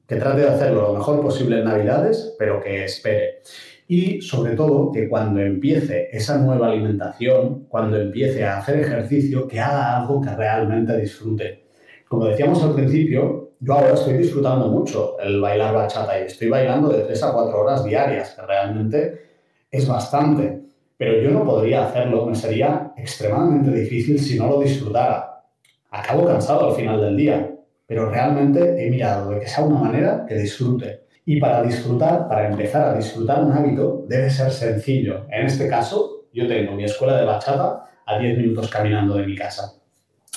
que 0.07 0.15
trate 0.15 0.39
de 0.39 0.47
hacerlo 0.51 0.83
lo 0.83 0.93
mejor 0.93 1.21
posible 1.21 1.59
en 1.59 1.65
Navidades, 1.65 2.33
pero 2.39 2.61
que 2.61 2.85
espere. 2.85 3.41
Y 3.89 4.21
sobre 4.21 4.55
todo 4.55 4.89
que 4.93 5.09
cuando 5.09 5.41
empiece 5.41 6.07
esa 6.13 6.37
nueva 6.37 6.67
alimentación, 6.67 7.65
cuando 7.65 7.99
empiece 7.99 8.45
a 8.45 8.59
hacer 8.59 8.79
ejercicio, 8.79 9.49
que 9.49 9.59
haga 9.59 9.97
algo 9.97 10.21
que 10.21 10.33
realmente 10.33 10.95
disfrute 10.95 11.60
como 12.11 12.25
decíamos 12.25 12.61
al 12.61 12.73
principio, 12.75 13.53
yo 13.61 13.73
ahora 13.73 13.93
estoy 13.93 14.17
disfrutando 14.17 14.67
mucho 14.67 15.17
el 15.21 15.39
bailar 15.39 15.73
bachata 15.73 16.19
y 16.19 16.23
estoy 16.23 16.49
bailando 16.49 16.89
de 16.89 17.03
3 17.03 17.23
a 17.23 17.31
4 17.31 17.57
horas 17.57 17.85
diarias, 17.85 18.31
que 18.31 18.45
realmente 18.45 19.21
es 19.71 19.87
bastante. 19.87 20.59
Pero 20.97 21.21
yo 21.21 21.31
no 21.31 21.45
podría 21.45 21.85
hacerlo, 21.85 22.25
me 22.25 22.35
sería 22.35 22.91
extremadamente 22.97 23.71
difícil 23.71 24.19
si 24.19 24.37
no 24.37 24.47
lo 24.49 24.59
disfrutara. 24.59 25.45
Acabo 25.89 26.25
cansado 26.25 26.71
al 26.71 26.75
final 26.75 26.99
del 26.99 27.15
día, 27.15 27.49
pero 27.87 28.09
realmente 28.09 28.85
he 28.85 28.89
mirado 28.89 29.29
de 29.29 29.39
que 29.39 29.47
sea 29.47 29.63
una 29.63 29.79
manera 29.79 30.25
que 30.27 30.35
disfrute. 30.35 31.03
Y 31.23 31.39
para 31.39 31.63
disfrutar, 31.63 32.27
para 32.27 32.49
empezar 32.49 32.89
a 32.89 32.97
disfrutar 32.97 33.41
un 33.41 33.53
hábito, 33.53 34.03
debe 34.09 34.29
ser 34.29 34.51
sencillo. 34.51 35.27
En 35.31 35.45
este 35.45 35.69
caso, 35.69 36.25
yo 36.33 36.45
tengo 36.45 36.73
mi 36.73 36.83
escuela 36.83 37.15
de 37.15 37.25
bachata 37.25 37.85
a 38.05 38.19
10 38.19 38.37
minutos 38.37 38.69
caminando 38.69 39.15
de 39.15 39.25
mi 39.25 39.37
casa 39.37 39.80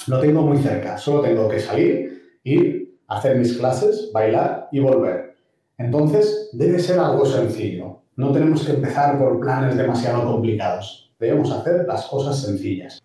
lo 0.06 0.20
tengo 0.20 0.42
muy 0.42 0.58
cerca, 0.58 0.98
solo 0.98 1.22
tengo 1.22 1.48
que 1.48 1.60
salir, 1.60 2.38
ir, 2.44 2.98
hacer 3.08 3.36
mis 3.36 3.56
clases, 3.56 4.10
bailar 4.12 4.68
y 4.72 4.80
volver. 4.80 5.36
Entonces, 5.78 6.50
debe 6.52 6.78
ser 6.78 6.98
algo 6.98 7.24
sencillo. 7.26 8.02
No 8.16 8.32
tenemos 8.32 8.64
que 8.64 8.72
empezar 8.72 9.18
por 9.18 9.40
planes 9.40 9.76
demasiado 9.76 10.24
complicados. 10.24 11.12
Debemos 11.18 11.50
hacer 11.50 11.84
las 11.86 12.06
cosas 12.06 12.40
sencillas. 12.40 13.02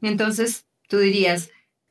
Entonces, 0.00 0.64
tú 0.88 0.98
dirías, 0.98 1.50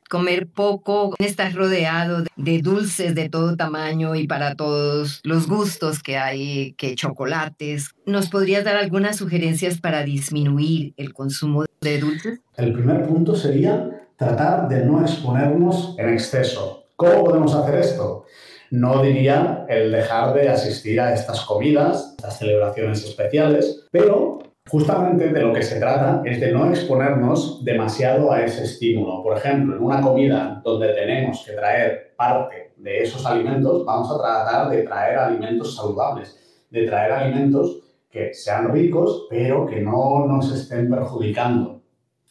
comer 0.09 0.47
poco, 0.47 1.13
estás 1.19 1.53
rodeado 1.53 2.23
de 2.37 2.61
dulces 2.61 3.15
de 3.15 3.29
todo 3.29 3.57
tamaño 3.57 4.15
y 4.15 4.27
para 4.27 4.55
todos 4.55 5.19
los 5.23 5.47
gustos 5.47 6.01
que 6.01 6.17
hay, 6.17 6.73
que 6.73 6.95
chocolates. 6.95 7.91
¿Nos 8.05 8.29
podrías 8.29 8.63
dar 8.63 8.77
algunas 8.77 9.17
sugerencias 9.17 9.81
para 9.81 10.03
disminuir 10.03 10.93
el 10.95 11.13
consumo 11.13 11.65
de 11.81 11.99
dulces? 11.99 12.39
El 12.55 12.73
primer 12.73 13.05
punto 13.05 13.35
sería 13.35 14.06
tratar 14.17 14.67
de 14.67 14.83
no 14.83 15.01
exponernos 15.01 15.95
en 15.97 16.09
exceso. 16.09 16.85
¿Cómo 16.95 17.23
podemos 17.23 17.53
hacer 17.53 17.75
esto? 17.75 18.25
No 18.71 19.01
diría 19.01 19.65
el 19.69 19.91
dejar 19.91 20.33
de 20.33 20.49
asistir 20.49 20.99
a 20.99 21.13
estas 21.13 21.41
comidas, 21.41 22.15
estas 22.17 22.39
celebraciones 22.39 23.05
especiales, 23.05 23.85
pero 23.91 24.39
justamente 24.67 25.29
de 25.29 25.41
lo 25.41 25.53
que 25.53 25.61
se 25.61 25.79
trata 25.79 26.23
es 26.25 26.41
de 26.41 26.51
no 26.51 26.67
exponernos 26.67 27.63
demasiado 27.63 28.31
a 28.31 28.41
ese 28.41 28.63
estímulo. 28.63 29.21
Por 29.21 29.37
ejemplo, 29.37 29.77
en 29.77 29.83
una 29.83 30.01
comida 30.01 30.61
donde 30.63 30.93
tenemos 30.93 31.45
que 31.45 31.53
traer 31.53 32.15
parte 32.17 32.73
de 32.75 33.03
esos 33.03 33.23
alimentos, 33.25 33.85
vamos 33.85 34.11
a 34.11 34.17
tratar 34.17 34.69
de 34.69 34.81
traer 34.81 35.19
alimentos 35.19 35.75
saludables, 35.75 36.65
de 36.71 36.87
traer 36.87 37.11
alimentos 37.11 37.83
que 38.09 38.33
sean 38.33 38.69
ricos, 38.73 39.27
pero 39.29 39.67
que 39.67 39.79
no 39.79 40.25
nos 40.25 40.51
estén 40.51 40.89
perjudicando 40.89 41.76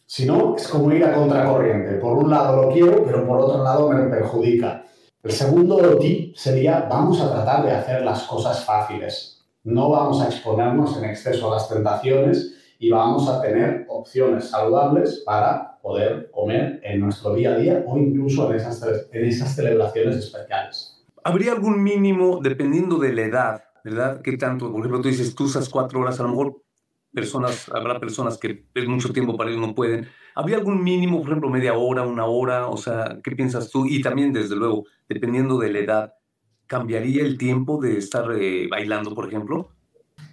si 0.06 0.24
no, 0.24 0.54
es 0.56 0.68
como 0.68 0.92
ir 0.92 1.04
a 1.04 1.14
contracorriente. 1.14 1.94
Por 1.94 2.16
un 2.16 2.30
lado 2.30 2.62
lo 2.62 2.72
quiero, 2.72 3.04
pero 3.04 3.26
por 3.26 3.40
otro 3.40 3.62
lado 3.62 3.90
me 3.90 4.08
perjudica. 4.08 4.84
El 5.22 5.32
segundo 5.32 5.98
tip 5.98 6.36
sería, 6.36 6.86
vamos 6.88 7.20
a 7.20 7.32
tratar 7.32 7.64
de 7.64 7.72
hacer 7.72 8.02
las 8.02 8.22
cosas 8.22 8.64
fáciles. 8.64 9.44
No 9.64 9.90
vamos 9.90 10.20
a 10.20 10.26
exponernos 10.26 10.96
en 10.96 11.06
exceso 11.06 11.50
a 11.50 11.56
las 11.56 11.68
tentaciones 11.68 12.54
y 12.78 12.90
vamos 12.90 13.28
a 13.28 13.40
tener 13.42 13.86
opciones 13.88 14.50
saludables 14.50 15.24
para 15.26 15.78
poder 15.82 16.30
comer 16.30 16.80
en 16.84 17.00
nuestro 17.00 17.34
día 17.34 17.54
a 17.54 17.58
día 17.58 17.84
o 17.84 17.98
incluso 17.98 18.48
en 18.50 18.56
esas, 18.56 18.80
en 19.10 19.24
esas 19.24 19.56
celebraciones 19.56 20.16
especiales. 20.16 21.04
¿Habría 21.24 21.50
algún 21.50 21.82
mínimo, 21.82 22.38
dependiendo 22.40 22.98
de 22.98 23.12
la 23.12 23.22
edad, 23.22 23.64
¿verdad? 23.82 24.20
¿Qué 24.22 24.36
tanto? 24.36 24.70
Por 24.70 24.78
ejemplo, 24.78 25.00
tú 25.00 25.08
dices, 25.08 25.34
tú 25.34 25.44
usas 25.44 25.68
cuatro 25.68 25.98
horas, 25.98 26.20
a 26.20 26.22
lo 26.22 26.28
mejor 26.28 26.62
habrá 27.72 28.00
personas 28.00 28.38
que 28.38 28.66
es 28.74 28.86
mucho 28.86 29.12
tiempo 29.12 29.36
para 29.36 29.50
ellos 29.50 29.66
no 29.66 29.74
pueden. 29.74 30.08
¿Habría 30.34 30.56
algún 30.58 30.82
mínimo, 30.82 31.18
por 31.20 31.28
ejemplo, 31.28 31.50
media 31.50 31.74
hora, 31.74 32.02
una 32.02 32.26
hora? 32.26 32.68
O 32.68 32.76
sea, 32.76 33.20
¿qué 33.22 33.32
piensas 33.32 33.70
tú? 33.70 33.86
Y 33.86 34.02
también, 34.02 34.32
desde 34.32 34.56
luego, 34.56 34.84
dependiendo 35.08 35.58
de 35.58 35.72
la 35.72 35.78
edad, 35.78 36.14
¿cambiaría 36.66 37.22
el 37.22 37.38
tiempo 37.38 37.80
de 37.80 37.98
estar 37.98 38.30
eh, 38.32 38.68
bailando, 38.70 39.14
por 39.14 39.28
ejemplo? 39.28 39.75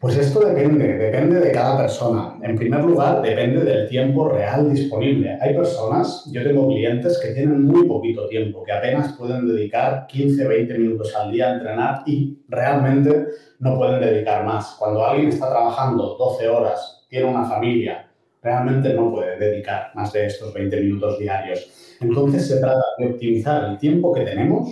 Pues 0.04 0.18
esto 0.18 0.42
depende, 0.42 0.98
depende 0.98 1.40
de 1.40 1.54
cada 1.54 1.78
persona. 1.78 2.36
En 2.42 2.58
primer 2.58 2.84
lugar, 2.84 3.22
depende 3.22 3.64
del 3.64 3.88
tiempo 3.88 4.28
real 4.28 4.70
disponible. 4.70 5.38
Hay 5.40 5.56
personas, 5.56 6.30
yo 6.30 6.44
tengo 6.44 6.68
clientes 6.68 7.18
que 7.24 7.30
tienen 7.30 7.64
muy 7.64 7.88
poquito 7.88 8.28
tiempo, 8.28 8.66
que 8.66 8.74
apenas 8.74 9.14
pueden 9.14 9.48
dedicar 9.48 10.06
15, 10.08 10.46
20 10.46 10.78
minutos 10.78 11.16
al 11.16 11.32
día 11.32 11.48
a 11.48 11.54
entrenar 11.54 12.04
y 12.06 12.38
realmente 12.50 13.28
no 13.60 13.78
pueden 13.78 14.02
dedicar 14.02 14.44
más. 14.46 14.76
Cuando 14.78 15.06
alguien 15.06 15.30
está 15.30 15.50
trabajando 15.50 16.18
12 16.20 16.50
horas, 16.50 17.06
tiene 17.08 17.28
una 17.28 17.46
familia, 17.46 18.06
realmente 18.42 18.94
no 18.94 19.10
puede 19.10 19.40
dedicar 19.40 19.92
más 19.96 20.12
de 20.12 20.26
estos 20.26 20.54
20 20.54 20.82
minutos 20.82 21.18
diarios. 21.18 21.96
Entonces 22.02 22.46
se 22.46 22.60
trata 22.60 22.84
de 22.98 23.08
optimizar 23.08 23.72
el 23.72 23.78
tiempo 23.78 24.12
que 24.12 24.26
tenemos 24.26 24.68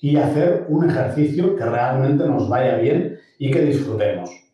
y 0.00 0.16
hacer 0.16 0.64
un 0.70 0.88
ejercicio 0.88 1.54
que 1.54 1.64
realmente 1.66 2.24
nos 2.24 2.48
vaya 2.48 2.76
bien 2.76 3.18
y 3.38 3.50
que 3.50 3.60
disfrutemos. 3.60 4.45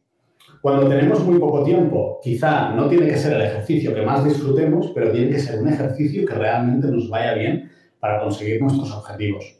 Cuando 0.62 0.88
tenemos 0.88 1.24
muy 1.24 1.40
poco 1.40 1.64
tiempo, 1.64 2.20
quizá 2.22 2.70
no 2.70 2.88
tiene 2.88 3.06
que 3.08 3.16
ser 3.16 3.32
el 3.32 3.42
ejercicio 3.42 3.92
que 3.92 4.02
más 4.02 4.24
disfrutemos, 4.24 4.92
pero 4.94 5.10
tiene 5.10 5.32
que 5.32 5.40
ser 5.40 5.60
un 5.60 5.68
ejercicio 5.68 6.24
que 6.24 6.34
realmente 6.34 6.86
nos 6.86 7.10
vaya 7.10 7.34
bien 7.34 7.68
para 7.98 8.20
conseguir 8.20 8.62
nuestros 8.62 8.92
objetivos. 8.92 9.56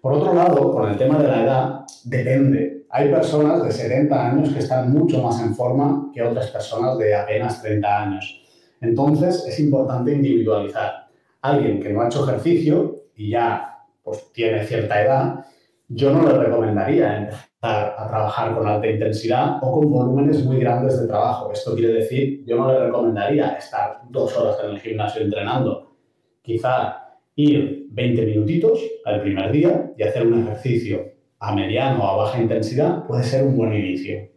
Por 0.00 0.14
otro 0.14 0.32
lado, 0.32 0.72
con 0.72 0.88
el 0.88 0.96
tema 0.96 1.18
de 1.18 1.28
la 1.28 1.42
edad, 1.42 1.80
depende. 2.04 2.86
Hay 2.88 3.10
personas 3.10 3.62
de 3.62 3.70
70 3.70 4.30
años 4.30 4.48
que 4.48 4.60
están 4.60 4.90
mucho 4.90 5.22
más 5.22 5.38
en 5.42 5.54
forma 5.54 6.10
que 6.14 6.22
otras 6.22 6.46
personas 6.46 6.96
de 6.96 7.14
apenas 7.14 7.60
30 7.60 8.02
años. 8.02 8.42
Entonces, 8.80 9.44
es 9.46 9.60
importante 9.60 10.12
individualizar. 10.12 11.08
Alguien 11.42 11.78
que 11.78 11.92
no 11.92 12.00
ha 12.00 12.06
hecho 12.06 12.26
ejercicio 12.26 13.02
y 13.14 13.32
ya 13.32 13.84
pues, 14.02 14.32
tiene 14.32 14.64
cierta 14.64 15.02
edad, 15.02 15.44
yo 15.88 16.10
no 16.10 16.26
le 16.26 16.38
recomendaría 16.38 17.28
a 17.60 18.06
trabajar 18.08 18.54
con 18.54 18.68
alta 18.68 18.86
intensidad 18.86 19.58
o 19.62 19.80
con 19.80 19.90
volúmenes 19.90 20.44
muy 20.44 20.58
grandes 20.58 21.00
de 21.00 21.08
trabajo. 21.08 21.52
Esto 21.52 21.74
quiere 21.74 21.94
decir, 21.94 22.44
yo 22.46 22.56
no 22.56 22.72
le 22.72 22.86
recomendaría 22.86 23.50
estar 23.50 24.00
dos 24.08 24.36
horas 24.36 24.58
en 24.62 24.70
el 24.70 24.80
gimnasio 24.80 25.22
entrenando. 25.22 25.96
Quizá 26.42 27.08
ir 27.34 27.86
20 27.90 28.26
minutitos 28.26 28.80
al 29.04 29.22
primer 29.22 29.50
día 29.52 29.92
y 29.96 30.02
hacer 30.02 30.26
un 30.26 30.42
ejercicio 30.42 31.12
a 31.40 31.54
mediano 31.54 32.02
o 32.02 32.06
a 32.06 32.16
baja 32.16 32.40
intensidad 32.40 33.06
puede 33.06 33.24
ser 33.24 33.44
un 33.44 33.56
buen 33.56 33.72
inicio. 33.72 34.28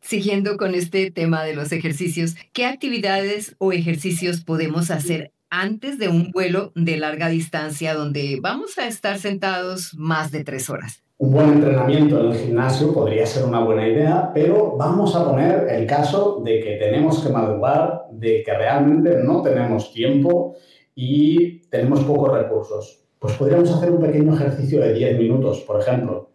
Siguiendo 0.00 0.56
con 0.56 0.74
este 0.74 1.10
tema 1.10 1.44
de 1.44 1.54
los 1.54 1.72
ejercicios, 1.72 2.36
¿qué 2.52 2.66
actividades 2.66 3.56
o 3.58 3.72
ejercicios 3.72 4.44
podemos 4.44 4.90
hacer 4.90 5.32
antes 5.50 5.98
de 5.98 6.08
un 6.08 6.30
vuelo 6.30 6.72
de 6.74 6.96
larga 6.96 7.28
distancia 7.28 7.94
donde 7.94 8.38
vamos 8.40 8.78
a 8.78 8.86
estar 8.86 9.18
sentados 9.18 9.94
más 9.94 10.30
de 10.30 10.44
tres 10.44 10.70
horas? 10.70 11.05
Un 11.18 11.30
buen 11.30 11.48
entrenamiento 11.50 12.20
en 12.20 12.26
el 12.26 12.34
gimnasio 12.34 12.92
podría 12.92 13.24
ser 13.24 13.44
una 13.46 13.64
buena 13.64 13.88
idea, 13.88 14.30
pero 14.34 14.76
vamos 14.76 15.16
a 15.16 15.24
poner 15.24 15.66
el 15.70 15.86
caso 15.86 16.42
de 16.44 16.60
que 16.60 16.76
tenemos 16.76 17.24
que 17.24 17.32
madrugar, 17.32 18.04
de 18.10 18.42
que 18.42 18.52
realmente 18.52 19.16
no 19.24 19.40
tenemos 19.40 19.94
tiempo 19.94 20.56
y 20.94 21.60
tenemos 21.70 22.04
pocos 22.04 22.32
recursos. 22.32 23.02
Pues 23.18 23.32
podríamos 23.32 23.70
hacer 23.70 23.92
un 23.92 24.02
pequeño 24.02 24.34
ejercicio 24.34 24.82
de 24.82 24.92
10 24.92 25.18
minutos, 25.18 25.60
por 25.60 25.80
ejemplo. 25.80 26.32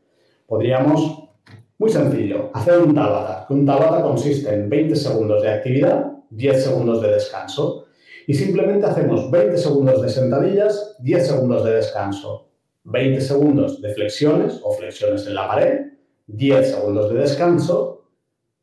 Podríamos, 0.47 1.29
muy 1.77 1.91
sencillo, 1.91 2.49
hacer 2.51 2.79
un 2.79 2.95
Tabata. 2.95 3.45
Un 3.51 3.67
Tabata 3.67 4.01
consiste 4.01 4.51
en 4.51 4.67
20 4.67 4.95
segundos 4.95 5.43
de 5.43 5.49
actividad, 5.49 6.11
10 6.31 6.63
segundos 6.63 7.03
de 7.03 7.11
descanso. 7.11 7.85
Y 8.25 8.33
simplemente 8.33 8.87
hacemos 8.87 9.29
20 9.29 9.59
segundos 9.59 10.01
de 10.01 10.09
sentadillas, 10.09 10.95
10 11.01 11.27
segundos 11.27 11.63
de 11.65 11.75
descanso. 11.75 12.50
20 12.83 13.21
segundos 13.21 13.81
de 13.81 13.93
flexiones 13.93 14.59
o 14.63 14.73
flexiones 14.73 15.27
en 15.27 15.35
la 15.35 15.47
pared, 15.47 15.79
10 16.27 16.71
segundos 16.71 17.13
de 17.13 17.19
descanso, 17.19 18.05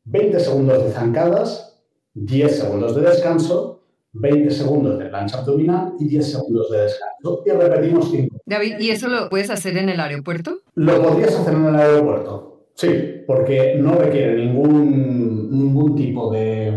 20 0.05 0.39
segundos 0.39 0.83
de 0.83 0.91
zancadas, 0.91 1.81
10 2.13 2.59
segundos 2.59 2.95
de 2.95 3.01
descanso 3.01 3.79
20 4.13 4.49
segundos 4.49 4.97
de 4.97 5.05
plancha 5.05 5.39
abdominal 5.39 5.93
y 5.99 6.07
10 6.07 6.31
segundos 6.31 6.71
de 6.71 6.81
descanso. 6.81 7.43
Y 7.45 7.49
repetimos 7.51 8.09
5. 8.11 8.37
David, 8.45 8.79
¿y 8.79 8.89
eso 8.89 9.07
lo 9.07 9.29
puedes 9.29 9.49
hacer 9.49 9.77
en 9.77 9.89
el 9.89 9.99
aeropuerto? 9.99 10.59
Lo 10.75 11.01
podrías 11.01 11.35
hacer 11.35 11.53
en 11.53 11.65
el 11.65 11.75
aeropuerto, 11.75 12.69
sí, 12.73 13.23
porque 13.27 13.75
no 13.75 13.95
requiere 13.95 14.35
ningún, 14.35 15.49
ningún 15.51 15.95
tipo 15.95 16.31
de, 16.31 16.73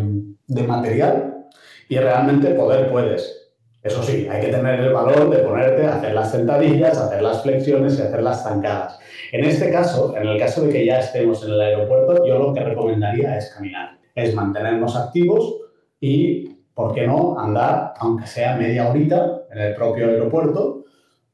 de 0.47 0.63
material 0.65 1.47
y 1.89 1.97
realmente 1.97 2.51
poder 2.51 2.91
puedes. 2.91 3.42
Eso 3.83 4.01
sí, 4.03 4.29
hay 4.31 4.41
que 4.41 4.53
tener 4.53 4.79
el 4.79 4.93
valor 4.93 5.29
de 5.29 5.39
ponerte 5.39 5.85
a 5.85 5.97
hacer 5.97 6.15
las 6.15 6.31
sentadillas, 6.31 6.97
hacer 6.97 7.21
las 7.21 7.43
flexiones 7.43 7.99
y 7.99 8.03
hacer 8.03 8.23
las 8.23 8.45
zancadas. 8.45 9.01
En 9.33 9.45
este 9.45 9.73
caso, 9.73 10.17
en 10.17 10.29
el 10.29 10.39
caso 10.39 10.63
de 10.63 10.73
que 10.73 10.87
ya 10.87 11.01
estemos 11.01 11.45
en 11.45 11.51
el 11.51 11.61
aeropuerto, 11.61 12.25
yo 12.25 12.39
lo 12.39 12.53
que 12.53 12.61
recomendaría 12.61 13.37
es 13.37 13.53
caminar, 13.53 13.99
es 14.15 14.35
mantenernos 14.35 14.95
activos 14.95 15.57
y 15.99 16.49
¿por 16.75 16.95
qué 16.95 17.09
no 17.09 17.39
andar, 17.39 17.95
aunque 17.99 18.27
sea 18.27 18.57
media 18.57 18.89
horita, 18.89 19.43
en 19.51 19.59
el 19.59 19.75
propio 19.75 20.07
aeropuerto 20.07 20.82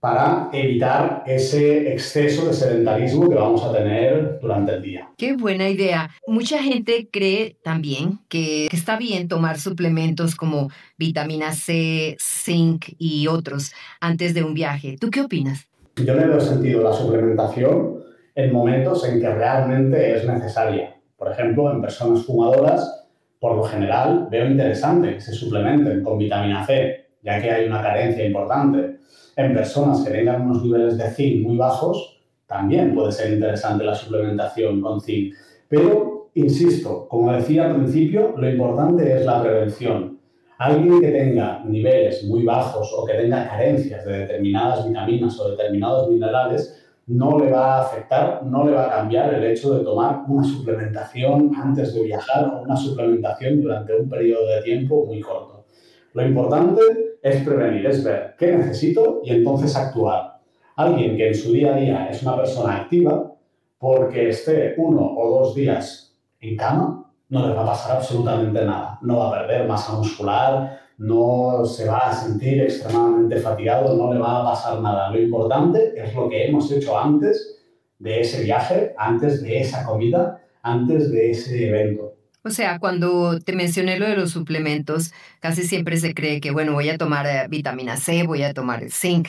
para 0.01 0.49
evitar 0.53 1.25
ese 1.27 1.93
exceso 1.93 2.47
de 2.47 2.55
sedentarismo 2.55 3.29
que 3.29 3.35
vamos 3.35 3.65
a 3.65 3.73
tener 3.73 4.39
durante 4.41 4.75
el 4.75 4.83
día. 4.83 5.09
Qué 5.17 5.35
buena 5.35 5.69
idea. 5.69 6.11
Mucha 6.27 6.63
gente 6.63 7.09
cree 7.11 7.57
también 7.63 8.21
que 8.29 8.67
está 8.67 8.97
bien 8.97 9.27
tomar 9.27 9.59
suplementos 9.59 10.37
como 10.37 10.71
vitamina 10.97 11.53
C, 11.53 12.17
zinc 12.21 12.87
y 12.99 13.27
otros 13.27 13.73
antes 14.01 14.35
de 14.35 14.45
un 14.45 14.55
viaje. 14.55 14.97
¿Tú 15.01 15.11
qué 15.11 15.23
opinas? 15.23 15.67
Yo 15.97 16.15
le 16.15 16.27
doy 16.27 16.41
sentido 16.41 16.83
la 16.83 16.93
suplementación 16.93 17.99
en 18.37 18.53
momentos 18.53 19.05
en 19.05 19.21
que 19.21 19.29
realmente 19.29 20.17
es 20.17 20.25
necesaria. 20.25 20.95
Por 21.17 21.33
ejemplo, 21.33 21.73
en 21.73 21.83
personas 21.83 22.25
fumadoras 22.25 23.07
por 23.41 23.57
lo 23.57 23.65
general 23.65 24.29
veo 24.31 24.47
interesante 24.47 25.15
que 25.15 25.21
se 25.21 25.33
suplementen 25.33 26.03
con 26.03 26.19
vitamina 26.19 26.65
C, 26.65 27.08
ya 27.23 27.41
que 27.41 27.51
hay 27.51 27.67
una 27.67 27.83
carencia 27.83 28.25
importante. 28.25 28.99
En 29.37 29.55
personas 29.55 30.05
que 30.05 30.11
tengan 30.11 30.43
unos 30.43 30.65
niveles 30.65 30.99
de 30.99 31.11
zinc 31.11 31.47
muy 31.47 31.57
bajos, 31.57 32.21
también 32.47 32.95
puede 32.95 33.13
ser 33.13 33.33
interesante 33.33 33.85
la 33.85 33.95
suplementación 33.95 34.81
con 34.81 35.01
zinc. 35.01 35.35
Pero, 35.69 36.31
insisto, 36.35 37.07
como 37.09 37.33
decía 37.33 37.67
al 37.67 37.77
principio, 37.77 38.35
lo 38.37 38.49
importante 38.49 39.17
es 39.17 39.25
la 39.25 39.43
prevención. 39.43 40.19
Alguien 40.59 41.01
que 41.01 41.11
tenga 41.11 41.63
niveles 41.65 42.25
muy 42.25 42.45
bajos 42.45 42.93
o 42.97 43.05
que 43.05 43.15
tenga 43.15 43.49
carencias 43.49 44.05
de 44.05 44.21
determinadas 44.21 44.89
vitaminas 44.89 45.39
o 45.39 45.51
determinados 45.51 46.09
minerales, 46.11 46.85
no 47.09 47.39
le 47.39 47.51
va 47.51 47.77
a 47.77 47.83
afectar, 47.83 48.45
no 48.45 48.67
le 48.67 48.73
va 48.73 48.87
a 48.87 48.91
cambiar 48.91 49.33
el 49.33 49.45
hecho 49.45 49.79
de 49.79 49.85
tomar 49.85 50.25
una 50.29 50.45
suplementación 50.45 51.53
antes 51.57 51.95
de 51.95 52.03
viajar 52.03 52.53
o 52.55 52.63
una 52.63 52.77
suplementación 52.77 53.63
durante 53.63 53.95
un 53.95 54.09
periodo 54.09 54.47
de 54.49 54.63
tiempo 54.63 55.07
muy 55.07 55.21
corto. 55.21 55.65
Lo 56.13 56.27
importante 56.27 56.81
es 57.23 57.43
prevenir, 57.43 57.87
es 57.87 58.05
ver 58.05 58.35
qué 58.39 58.53
necesito 58.53 59.21
y 59.25 59.31
entonces 59.31 59.75
actuar. 59.77 60.41
Alguien 60.77 61.17
que 61.17 61.29
en 61.29 61.35
su 61.35 61.53
día 61.53 61.75
a 61.75 61.79
día 61.79 62.09
es 62.09 62.23
una 62.23 62.37
persona 62.37 62.77
activa, 62.77 63.33
porque 63.79 64.29
esté 64.29 64.75
uno 64.77 65.15
o 65.17 65.39
dos 65.39 65.55
días 65.55 66.17
en 66.41 66.57
cama, 66.57 67.11
no 67.29 67.47
le 67.47 67.55
va 67.55 67.63
a 67.63 67.67
pasar 67.67 67.97
absolutamente 67.97 68.65
nada. 68.65 68.99
No 69.03 69.19
va 69.19 69.29
a 69.29 69.39
perder 69.41 69.67
masa 69.67 69.93
muscular, 69.93 70.79
no 70.99 71.65
se 71.65 71.87
va 71.87 71.99
a 71.99 72.13
sentir 72.13 72.61
extremadamente 72.63 73.37
fatigado, 73.37 73.95
no 73.95 74.13
le 74.13 74.19
va 74.19 74.41
a 74.41 74.51
pasar 74.51 74.81
nada. 74.81 75.11
Lo 75.11 75.21
importante 75.21 75.93
es 75.97 76.15
lo 76.15 76.29
que 76.29 76.47
hemos 76.47 76.71
hecho 76.73 76.99
antes 76.99 77.61
de 77.99 78.21
ese 78.21 78.43
viaje, 78.43 78.95
antes 78.97 79.43
de 79.43 79.61
esa 79.61 79.85
comida, 79.85 80.41
antes 80.63 81.11
de 81.11 81.31
ese 81.31 81.69
evento. 81.69 82.08
O 82.49 82.51
sea, 82.51 82.79
cuando 82.79 83.39
te 83.41 83.53
mencioné 83.53 83.99
lo 83.99 84.07
de 84.07 84.17
los 84.17 84.31
suplementos, 84.31 85.13
casi 85.39 85.65
siempre 85.65 85.99
se 85.99 86.15
cree 86.15 86.41
que, 86.41 86.51
bueno, 86.51 86.73
voy 86.73 86.89
a 86.89 86.97
tomar 86.97 87.27
eh, 87.27 87.47
vitamina 87.51 87.99
C, 87.99 88.23
voy 88.23 88.43
a 88.43 88.55
tomar 88.55 88.89
zinc 88.89 89.29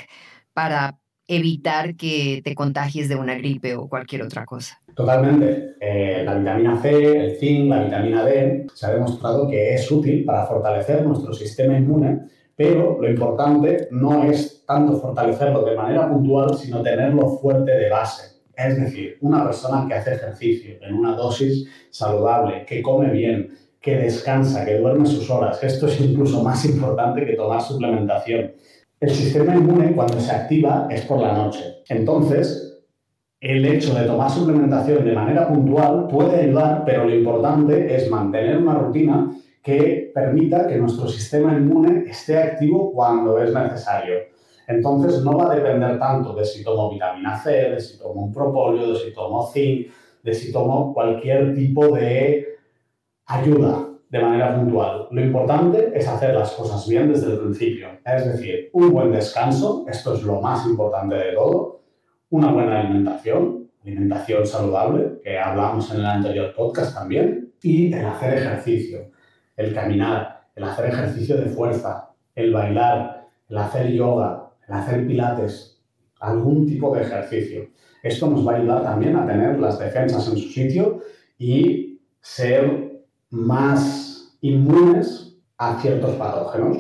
para 0.53 0.97
evitar 1.27 1.97
que 1.97 2.41
te 2.45 2.55
contagies 2.55 3.09
de 3.09 3.17
una 3.17 3.35
gripe 3.35 3.75
o 3.75 3.89
cualquier 3.89 4.21
otra 4.21 4.45
cosa. 4.45 4.81
Totalmente. 4.95 5.75
Eh, 5.81 6.23
la 6.25 6.35
vitamina 6.35 6.81
C, 6.81 7.25
el 7.25 7.35
zinc, 7.35 7.69
la 7.69 7.83
vitamina 7.83 8.23
D, 8.23 8.67
se 8.73 8.85
ha 8.85 8.91
demostrado 8.91 9.49
que 9.49 9.73
es 9.73 9.91
útil 9.91 10.23
para 10.23 10.45
fortalecer 10.45 11.05
nuestro 11.05 11.33
sistema 11.33 11.77
inmune, 11.77 12.21
pero 12.55 13.01
lo 13.01 13.09
importante 13.09 13.89
no 13.91 14.23
es 14.23 14.63
tanto 14.65 14.97
fortalecerlo 14.97 15.65
de 15.65 15.75
manera 15.75 16.09
puntual, 16.09 16.57
sino 16.57 16.81
tenerlo 16.81 17.37
fuerte 17.37 17.71
de 17.71 17.89
base. 17.89 18.38
Es 18.59 18.77
decir, 18.77 19.17
una 19.21 19.45
persona 19.45 19.85
que 19.87 19.93
hace 19.93 20.15
ejercicio 20.15 20.75
en 20.81 20.95
una 20.95 21.15
dosis 21.15 21.65
saludable, 21.89 22.65
que 22.65 22.81
come 22.81 23.09
bien, 23.09 23.53
que 23.79 23.95
descansa, 23.95 24.65
que 24.65 24.77
duerme 24.77 25.05
sus 25.05 25.29
horas. 25.29 25.63
Esto 25.63 25.87
es 25.87 26.01
incluso 26.01 26.43
más 26.43 26.65
importante 26.65 27.25
que 27.25 27.33
tomar 27.33 27.61
suplementación. 27.61 28.51
El 28.99 29.11
sistema 29.11 29.55
inmune 29.55 29.93
cuando 29.93 30.19
se 30.19 30.31
activa 30.31 30.89
es 30.91 31.01
por 31.05 31.21
la 31.21 31.31
noche. 31.31 31.77
Entonces, 31.87 32.83
el 33.39 33.65
hecho 33.65 33.93
de 33.93 34.05
tomar 34.05 34.29
suplementación 34.29 35.05
de 35.05 35.13
manera 35.13 35.47
puntual 35.47 36.07
puede 36.09 36.41
ayudar, 36.41 36.83
pero 36.85 37.05
lo 37.05 37.15
importante 37.15 37.95
es 37.95 38.09
mantener 38.09 38.57
una 38.57 38.73
rutina 38.73 39.31
que 39.63 40.11
permita 40.13 40.67
que 40.67 40.75
nuestro 40.75 41.07
sistema 41.07 41.53
inmune 41.53 42.09
esté 42.09 42.37
activo 42.37 42.91
cuando 42.91 43.41
es 43.41 43.53
necesario. 43.53 44.15
Entonces 44.69 45.23
no 45.23 45.35
va 45.35 45.51
a 45.51 45.55
depender 45.55 45.97
tanto 45.97 46.35
de 46.35 46.45
si 46.45 46.63
tomo 46.63 46.91
vitamina 46.91 47.35
C, 47.35 47.71
de 47.71 47.79
si 47.79 47.97
tomo 47.97 48.25
un 48.25 48.31
propóleo, 48.31 48.93
de 48.93 48.99
si 48.99 49.11
tomo 49.11 49.47
zinc, 49.47 49.87
de 50.21 50.33
si 50.33 50.51
tomo 50.51 50.93
cualquier 50.93 51.55
tipo 51.55 51.87
de 51.87 52.49
ayuda 53.25 53.87
de 54.09 54.19
manera 54.19 54.55
puntual. 54.55 55.07
Lo 55.09 55.21
importante 55.21 55.91
es 55.95 56.07
hacer 56.07 56.35
las 56.35 56.51
cosas 56.51 56.87
bien 56.87 57.11
desde 57.11 57.31
el 57.31 57.39
principio. 57.39 57.87
Es 58.05 58.25
decir, 58.25 58.69
un 58.73 58.91
buen 58.91 59.11
descanso, 59.11 59.85
esto 59.89 60.13
es 60.13 60.21
lo 60.21 60.39
más 60.39 60.63
importante 60.67 61.15
de 61.15 61.33
todo, 61.33 61.81
una 62.29 62.51
buena 62.51 62.81
alimentación, 62.81 63.71
alimentación 63.81 64.45
saludable, 64.45 65.19
que 65.23 65.39
hablamos 65.39 65.91
en 65.91 66.01
el 66.01 66.05
anterior 66.05 66.53
podcast 66.55 66.93
también, 66.93 67.53
y 67.63 67.91
el 67.91 68.05
hacer 68.05 68.35
ejercicio, 68.35 69.09
el 69.57 69.73
caminar, 69.73 70.43
el 70.55 70.63
hacer 70.63 70.85
ejercicio 70.85 71.37
de 71.37 71.47
fuerza, 71.47 72.11
el 72.35 72.53
bailar, 72.53 73.25
el 73.49 73.57
hacer 73.57 73.91
yoga, 73.91 74.48
hacer 74.69 75.05
pilates, 75.07 75.81
algún 76.19 76.65
tipo 76.67 76.95
de 76.95 77.03
ejercicio. 77.03 77.69
Esto 78.03 78.29
nos 78.29 78.47
va 78.47 78.53
a 78.53 78.55
ayudar 78.57 78.83
también 78.83 79.15
a 79.15 79.25
tener 79.25 79.59
las 79.59 79.79
defensas 79.79 80.27
en 80.27 80.37
su 80.37 80.49
sitio 80.49 81.01
y 81.37 82.01
ser 82.21 83.03
más 83.29 84.37
inmunes 84.41 85.37
a 85.57 85.79
ciertos 85.81 86.15
patógenos. 86.15 86.77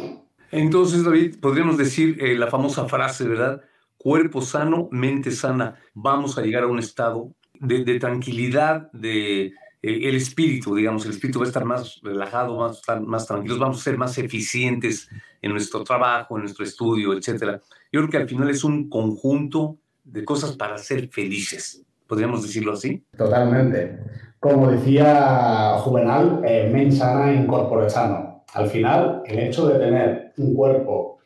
Entonces, 0.51 1.03
David, 1.03 1.39
podríamos 1.39 1.77
decir 1.77 2.17
eh, 2.19 2.35
la 2.35 2.47
famosa 2.47 2.85
frase, 2.85 3.27
¿verdad? 3.27 3.61
Cuerpo 3.97 4.41
sano, 4.41 4.87
mente 4.91 5.31
sana. 5.31 5.75
Vamos 5.93 6.37
a 6.37 6.41
llegar 6.41 6.63
a 6.63 6.67
un 6.67 6.79
estado 6.79 7.33
de, 7.59 7.99
tranquilidad, 7.99 8.91
de 8.93 9.53
el 9.81 10.15
espíritu, 10.15 10.75
digamos, 10.75 11.05
el 11.05 11.11
espíritu 11.11 11.39
va 11.39 11.45
a 11.45 11.47
estar 11.47 11.63
más 11.63 11.99
relajado, 12.03 12.57
más, 12.57 12.81
más 13.05 13.25
tranquilos, 13.25 13.59
vamos 13.59 13.79
a 13.79 13.83
ser 13.83 13.97
más 13.97 14.17
eficientes 14.17 15.09
en 15.41 15.51
nuestro 15.51 15.83
trabajo, 15.83 16.35
en 16.35 16.43
nuestro 16.43 16.65
estudio, 16.65 17.13
etc. 17.13 17.61
Yo 17.91 18.01
creo 18.01 18.09
que 18.09 18.17
al 18.17 18.27
final 18.27 18.49
es 18.49 18.63
un 18.63 18.89
conjunto 18.89 19.77
de 20.03 20.25
cosas 20.25 20.53
para 20.57 20.77
ser 20.77 21.07
felices. 21.09 21.83
¿Podríamos 22.07 22.41
decirlo 22.41 22.73
así? 22.73 23.05
Totalmente. 23.17 23.99
Como 24.39 24.71
decía 24.71 25.75
Juvenal, 25.79 26.41
eh, 26.43 26.69
men 26.73 26.91
sana 26.91 27.31
in 27.33 27.45
corpore 27.45 27.89
sano. 27.89 28.43
Al 28.53 28.67
final, 28.67 29.21
el 29.25 29.39
hecho 29.39 29.67
de 29.67 29.79
tener 29.79 30.33
un 30.37 30.55
cuerpo 30.55 31.19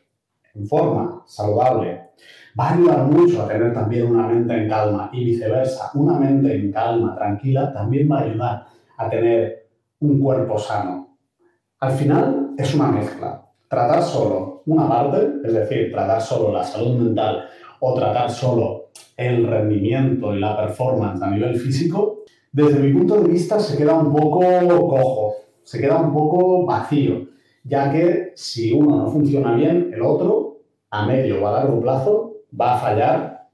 en 0.54 0.66
forma, 0.68 1.22
saludable, 1.26 2.03
va 2.58 2.68
a 2.68 2.74
ayudar 2.74 3.04
mucho 3.06 3.42
a 3.42 3.48
tener 3.48 3.72
también 3.72 4.06
una 4.06 4.26
mente 4.26 4.54
en 4.54 4.68
calma 4.68 5.10
y 5.12 5.24
viceversa. 5.24 5.90
Una 5.94 6.18
mente 6.18 6.54
en 6.54 6.72
calma, 6.72 7.14
tranquila, 7.14 7.72
también 7.72 8.08
va 8.10 8.18
a 8.18 8.22
ayudar 8.22 8.66
a 8.96 9.10
tener 9.10 9.68
un 10.00 10.20
cuerpo 10.20 10.58
sano. 10.58 11.16
Al 11.80 11.92
final 11.92 12.50
es 12.56 12.74
una 12.74 12.88
mezcla. 12.88 13.42
Tratar 13.68 14.02
solo 14.02 14.62
una 14.66 14.88
parte, 14.88 15.40
es 15.44 15.52
decir, 15.52 15.92
tratar 15.92 16.20
solo 16.20 16.52
la 16.52 16.62
salud 16.62 16.96
mental 16.96 17.44
o 17.80 17.94
tratar 17.94 18.30
solo 18.30 18.90
el 19.16 19.46
rendimiento 19.46 20.34
y 20.34 20.40
la 20.40 20.56
performance 20.56 21.22
a 21.22 21.30
nivel 21.30 21.56
físico, 21.56 22.24
desde 22.52 22.78
mi 22.78 22.92
punto 22.92 23.20
de 23.20 23.28
vista 23.28 23.58
se 23.58 23.76
queda 23.76 23.94
un 23.94 24.12
poco 24.12 24.40
cojo, 24.68 25.34
se 25.62 25.80
queda 25.80 26.00
un 26.00 26.12
poco 26.12 26.64
vacío, 26.64 27.26
ya 27.64 27.92
que 27.92 28.32
si 28.36 28.72
uno 28.72 28.96
no 28.96 29.08
funciona 29.08 29.54
bien, 29.54 29.90
el 29.92 30.02
otro, 30.02 30.58
a 30.90 31.06
medio 31.06 31.42
o 31.42 31.46
a 31.48 31.52
largo 31.52 31.80
plazo, 31.80 32.23
va 32.60 32.74
a 32.76 32.80
fallar 32.80 33.48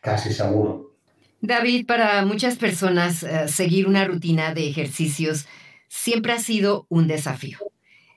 casi 0.00 0.32
seguro. 0.32 0.94
David, 1.40 1.86
para 1.86 2.24
muchas 2.24 2.56
personas 2.56 3.22
eh, 3.22 3.48
seguir 3.48 3.86
una 3.86 4.04
rutina 4.04 4.54
de 4.54 4.68
ejercicios 4.68 5.46
siempre 5.88 6.32
ha 6.32 6.38
sido 6.38 6.86
un 6.88 7.06
desafío. 7.06 7.58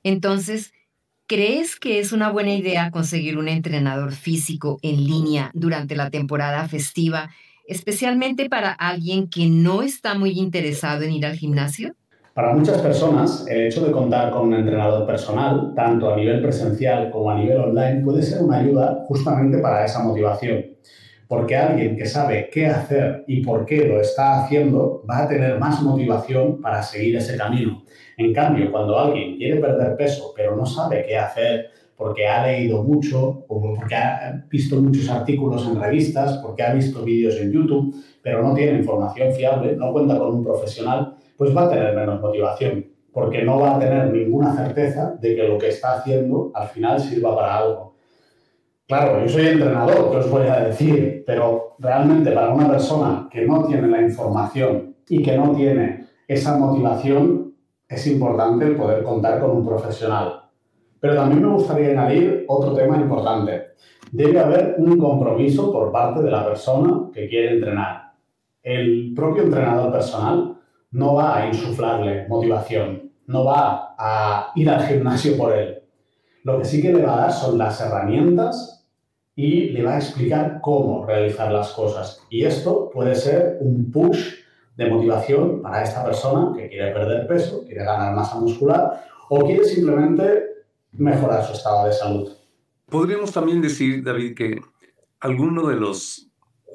Entonces, 0.04 0.74
¿crees 1.28 1.76
que 1.76 2.00
es 2.00 2.12
una 2.12 2.32
buena 2.32 2.54
idea 2.54 2.92
conseguir 2.92 3.38
un 3.38 3.50
entrenador 3.50 4.13
físico 4.13 4.80
en 4.82 5.04
línea 5.04 5.52
durante 5.54 5.96
la 5.96 6.10
temporada 6.10 6.68
festiva, 6.70 7.30
especialmente 7.68 8.50
para 8.50 8.72
alguien 8.72 9.30
que 9.30 9.48
no 9.48 9.82
está 9.82 10.16
muy 10.16 10.32
interesado 10.32 11.04
en 11.04 11.12
ir 11.12 11.26
al 11.26 11.38
gimnasio? 11.38 11.96
Para 12.38 12.54
muchas 12.54 12.80
personas, 12.84 13.47
el 13.50 13.65
hecho 13.65 13.84
de 13.84 13.91
contar 13.91 14.30
con 14.30 14.50
un 14.50 14.54
entrenador 14.54 15.08
personal, 15.08 15.73
tanto 15.76 16.13
a 16.13 16.15
nivel 16.15 16.39
presencial 16.39 17.10
como 17.10 17.32
a 17.32 17.36
nivel 17.36 17.58
online, 17.58 18.04
puede 18.04 18.21
ser 18.21 18.43
una 18.43 18.58
ayuda 18.58 19.06
justamente 19.08 19.58
para 19.58 19.84
esa 19.84 20.04
motivación. 20.04 20.63
Porque 21.28 21.56
alguien 21.56 21.97
que 21.97 22.06
sabe 22.06 22.47
qué 22.54 22.67
hacer 22.67 23.23
y 23.26 23.41
por 23.41 23.65
qué 23.65 23.88
lo 23.88 24.00
está 24.00 24.43
haciendo 24.43 25.02
va 25.10 25.23
a 25.23 25.28
tener 25.28 25.58
más 25.58 25.82
motivación 25.82 26.62
para 26.62 26.84
seguir 26.84 27.15
ese 27.15 27.36
camino. 27.36 27.82
En 28.17 28.32
cambio, 28.36 28.71
cuando 28.71 29.00
alguien 29.00 29.36
quiere 29.38 29.60
perder 29.60 29.97
peso 29.97 30.32
pero 30.36 30.56
no 30.56 30.63
sabe 30.63 31.08
qué 31.08 31.17
hacer, 31.17 31.71
porque 31.95 32.28
ha 32.28 32.45
leído 32.45 32.84
mucho 32.84 33.45
o 33.47 33.76
porque 33.76 33.95
ha 33.95 34.45
visto 34.47 34.80
muchos 34.80 35.10
artículos 35.10 35.67
en 35.67 35.82
revistas, 35.82 36.38
porque 36.38 36.62
ha 36.62 36.71
visto 36.71 37.04
vídeos 37.04 37.36
en 37.41 37.52
YouTube, 37.52 37.95
pero 38.21 38.43
no 38.43 38.54
tiene 38.54 38.78
información 38.78 39.34
fiable, 39.34 39.76
no 39.76 39.91
cuenta 39.91 40.19
con 40.19 40.36
un 40.36 40.43
profesional, 40.43 41.17
pues 41.38 41.56
va 41.56 41.63
a 41.63 41.69
tener 41.69 41.95
menos 41.95 42.19
motivación, 42.19 42.86
porque 43.12 43.43
no 43.43 43.60
va 43.60 43.76
a 43.76 43.80
tener 43.80 44.12
ninguna 44.12 44.56
certeza 44.56 45.15
de 45.21 45.36
que 45.36 45.47
lo 45.47 45.58
que 45.58 45.69
está 45.69 45.93
haciendo 45.93 46.52
al 46.54 46.67
final 46.67 47.00
sirva 47.00 47.36
para 47.36 47.58
algo. 47.58 47.95
Claro, 48.88 49.21
yo 49.21 49.28
soy 49.28 49.47
entrenador, 49.47 50.12
que 50.12 50.17
os 50.17 50.30
voy 50.30 50.47
a 50.47 50.62
decir, 50.62 51.23
pero 51.28 51.76
realmente 51.80 52.32
para 52.32 52.54
una 52.54 52.69
persona 52.69 53.28
que 53.30 53.45
no 53.45 53.65
tiene 53.65 53.88
la 53.88 54.02
información 54.02 54.95
y 55.10 55.21
que 55.21 55.38
no 55.38 55.54
tiene 55.54 56.08
esa 56.28 56.58
motivación, 56.58 57.54
es 57.88 58.08
importante 58.08 58.65
poder 58.71 59.04
contar 59.04 59.39
con 59.39 59.52
un 59.52 59.65
profesional. 59.65 60.41
Pero 61.00 61.15
también 61.15 61.41
me 61.41 61.54
gustaría 61.54 61.89
añadir 61.89 62.45
otro 62.47 62.73
tema 62.73 62.97
importante. 62.97 63.67
Debe 64.12 64.39
haber 64.39 64.76
un 64.78 64.97
compromiso 64.97 65.71
por 65.71 65.91
parte 65.91 66.21
de 66.21 66.32
la 66.32 66.45
persona 66.45 67.10
que 67.13 67.28
quiere 67.28 67.56
entrenar. 67.56 68.13
El 68.63 69.13
propio 69.15 69.43
entrenador 69.43 69.91
personal 69.91 70.57
no 70.91 71.15
va 71.15 71.38
a 71.38 71.47
insuflarle 71.47 72.28
motivación, 72.28 73.12
no 73.28 73.45
va 73.45 73.95
a 73.97 74.52
ir 74.56 74.69
al 74.69 74.86
gimnasio 74.86 75.38
por 75.38 75.54
él. 75.54 75.84
Lo 76.43 76.58
que 76.58 76.65
sí 76.65 76.82
que 76.82 76.93
le 76.93 77.04
va 77.04 77.15
a 77.15 77.21
dar 77.21 77.32
son 77.34 77.58
las 77.58 77.82
herramientas 77.82 78.86
y 79.36 79.69
le 79.69 79.84
va 79.84 79.95
a 79.95 79.97
explicar 79.97 80.60
cómo 80.62 81.06
realizar 81.06 81.52
las 81.52 81.71
cosas. 81.71 82.23
Y 82.30 82.43
esto 82.43 82.89
puede 82.91 83.15
ser 83.15 83.58
un 83.60 83.91
push 83.91 84.34
de 84.76 84.89
motivación 84.89 85.62
para 85.62 85.84
esta 85.84 86.04
persona 86.06 86.56
que 86.56 86.69
quiere 86.69 86.91
perder 86.91 87.28
peso, 87.28 87.63
quiere 87.65 87.84
ganar 87.84 88.15
masa 88.15 88.39
muscular 88.39 89.06
o 89.30 89.45
quiere 89.45 89.65
simplemente 89.65 90.43
mejorar 90.93 91.43
su 91.43 91.54
estado 91.54 91.88
de 91.88 91.93
salud. 91.93 92.32
Podríamos 92.86 93.32
también 93.32 93.62
decir, 93.62 94.04
David, 94.04 94.36
que 94.36 94.62
alguno 95.19 95.67
de 95.67 95.76
los, 95.76 96.32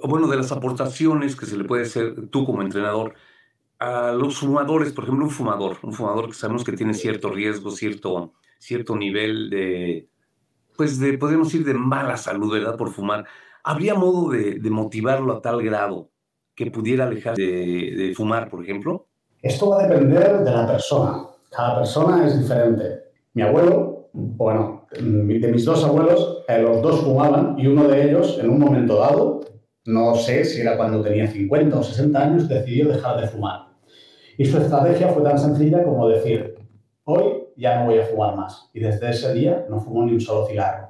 bueno, 0.07 0.29
de 0.29 0.37
las 0.37 0.53
aportaciones 0.53 1.37
que 1.37 1.46
se 1.46 1.57
le 1.57 1.64
puede 1.64 1.85
hacer 1.85 2.29
tú 2.29 2.44
como 2.44 2.62
entrenador 2.62 3.14
a 3.83 4.12
los 4.12 4.38
fumadores, 4.38 4.92
por 4.92 5.05
ejemplo, 5.05 5.25
un 5.25 5.31
fumador, 5.31 5.77
un 5.83 5.92
fumador 5.92 6.29
que 6.29 6.35
sabemos 6.35 6.62
que 6.62 6.73
tiene 6.73 6.95
cierto 6.95 7.31
riesgo, 7.31 7.73
cierto, 7.73 8.33
cierto 8.61 8.95
nivel 8.95 9.51
de, 9.51 10.09
pues 10.77 11.01
de, 11.01 11.18
podemos 11.18 11.49
decir, 11.49 11.66
de 11.66 11.75
mala 11.75 12.16
salud, 12.16 12.53
¿verdad? 12.53 12.77
Por 12.77 12.92
fumar. 12.92 13.25
¿Habría 13.64 13.95
modo 13.95 14.31
de, 14.31 14.61
motivarlo 14.71 15.33
a 15.33 15.42
tal 15.42 15.62
grado 15.62 16.11
que 16.55 16.71
pudiera 16.71 17.07
alejar 17.07 17.35
de, 17.35 18.12
fumar, 18.16 18.49
por 18.49 18.62
ejemplo? 18.62 19.09
Esto 19.42 19.71
va 19.71 19.83
a 19.83 19.88
depender 19.88 20.45
de 20.45 20.51
la 20.53 20.64
persona. 20.64 21.27
Cada 21.51 21.79
persona 21.79 22.25
es 22.25 22.40
diferente. 22.40 23.03
Mi 23.35 23.42
abuelo, 23.42 24.11
bueno, 24.12 24.87
de 24.92 25.49
mis 25.49 25.64
dos 25.64 25.83
abuelos, 25.85 26.45
eh, 26.47 26.62
los 26.62 26.81
dos 26.83 27.01
fumaban 27.01 27.59
y 27.59 27.66
uno 27.66 27.88
de 27.88 28.11
ellos, 28.11 28.38
en 28.40 28.49
un 28.49 28.61
momento 28.61 28.97
dado, 28.97 29.40
no 29.87 30.14
sé 30.14 30.45
si 30.45 30.61
era 30.61 30.77
cuando 30.77 31.03
tenía 31.03 31.27
50 31.27 31.77
o 31.77 31.83
60 31.83 32.21
años, 32.21 32.49
decidió 32.49 32.88
dejar 32.88 33.21
de 33.21 33.27
fumar. 33.27 33.72
Y 34.38 34.45
su 34.45 34.59
estrategia 34.59 35.09
fue 35.09 35.23
tan 35.23 35.38
sencilla 35.38 35.83
como 35.85 36.09
decir, 36.09 36.55
hoy 37.05 37.45
ya 37.57 37.81
no 37.81 37.87
voy 37.87 37.99
a 37.99 38.05
fumar 38.05 38.37
más. 38.37 38.71
Y 38.73 38.81
desde 38.81 39.11
ese 39.11 39.35
día 39.35 39.66
no 39.68 39.81
fumo 39.81 40.05
ni 40.05 40.12
un 40.12 40.21
solo 40.21 40.47
cigarro. 40.47 40.88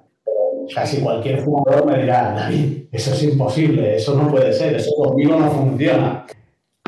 Casi 0.74 1.00
cualquier 1.00 1.40
fumador 1.40 1.86
me 1.86 2.00
dirá, 2.00 2.32
David, 2.34 2.84
eso 2.92 3.12
es 3.12 3.22
imposible, 3.24 3.96
eso 3.96 4.14
no 4.14 4.30
puede 4.30 4.52
ser, 4.52 4.76
eso 4.76 4.92
conmigo 4.96 5.38
no 5.38 5.50
funciona. 5.50 6.24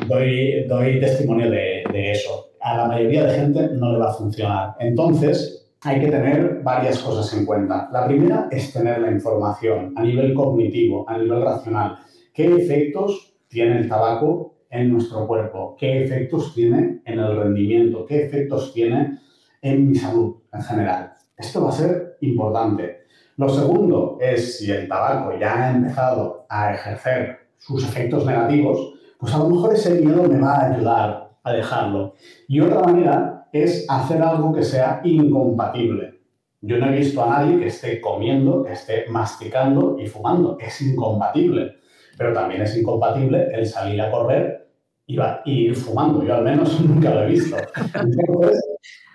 Doy, 0.07 0.65
doy 0.69 1.01
testimonio 1.01 1.51
de, 1.51 1.83
de 1.93 2.13
eso. 2.13 2.53
A 2.61 2.77
la 2.77 2.87
mayoría 2.87 3.25
de 3.25 3.35
gente 3.35 3.69
no 3.73 3.93
le 3.93 3.99
va 3.99 4.11
a 4.11 4.15
funcionar. 4.15 4.75
Entonces, 4.79 5.65
hay 5.83 6.01
que 6.01 6.09
tener 6.09 6.61
varias 6.63 6.99
cosas 6.99 7.37
en 7.39 7.45
cuenta. 7.45 7.89
La 7.93 8.07
primera 8.07 8.49
es 8.51 8.73
tener 8.73 9.01
la 9.01 9.11
información 9.11 9.93
a 9.97 10.03
nivel 10.03 10.33
cognitivo, 10.33 11.09
a 11.09 11.19
nivel 11.19 11.43
racional. 11.43 11.99
¿Qué 12.33 12.47
efectos 12.47 13.35
tiene 13.49 13.79
el 13.79 13.89
tabaco 13.89 14.54
en 14.75 14.93
nuestro 14.93 15.27
cuerpo, 15.27 15.77
qué 15.79 16.05
efectos 16.05 16.53
tiene 16.53 17.01
en 17.05 17.19
el 17.21 17.37
rendimiento, 17.37 18.05
qué 18.05 18.25
efectos 18.25 18.73
tiene 18.75 19.21
en 19.63 19.89
mi 19.89 19.95
salud 19.95 20.35
en 20.53 20.63
general. 20.63 21.13
Esto 21.37 21.63
va 21.63 21.69
a 21.69 21.73
ser 21.73 22.17
importante. 22.23 23.05
Lo 23.37 23.49
segundo 23.49 24.19
es 24.21 24.59
si 24.59 24.71
el 24.73 24.89
tabaco 24.89 25.39
ya 25.39 25.55
ha 25.55 25.71
empezado 25.71 26.47
a 26.49 26.75
ejercer 26.75 27.39
sus 27.57 27.85
efectos 27.85 28.27
negativos, 28.27 28.95
pues 29.19 29.33
a 29.33 29.39
lo 29.39 29.49
mejor 29.49 29.75
ese 29.75 29.95
miedo 30.01 30.25
me 30.25 30.41
va 30.41 30.57
a 30.57 30.75
ayudar 30.75 31.31
a 31.45 31.53
dejarlo. 31.53 32.15
Y 32.49 32.61
otra 32.61 32.81
manera 32.81 33.49
es 33.53 33.87
hacer 33.89 34.23
algo 34.23 34.53
que 34.53 34.65
sea 34.65 35.01
incompatible. 35.05 36.21
Yo 36.61 36.79
no 36.79 36.87
he 36.87 36.97
visto 36.97 37.23
a 37.23 37.29
nadie 37.29 37.61
que 37.61 37.69
esté 37.69 38.01
comiendo, 38.01 38.65
que 38.65 38.73
esté 38.73 39.05
masticando 39.09 39.97
y 40.01 40.07
fumando. 40.07 40.59
Es 40.59 40.81
incompatible. 40.83 41.77
Pero 42.17 42.33
también 42.33 42.63
es 42.63 42.77
incompatible 42.77 43.49
el 43.53 43.67
salir 43.67 44.01
a 44.01 44.11
correr 44.11 44.64
iba 45.07 45.33
a 45.35 45.43
ir 45.45 45.75
fumando. 45.75 46.23
Yo 46.23 46.35
al 46.35 46.45
menos 46.45 46.81
nunca 46.85 47.11
lo 47.11 47.23
he 47.23 47.27
visto. 47.27 47.57
Entonces, 47.95 48.65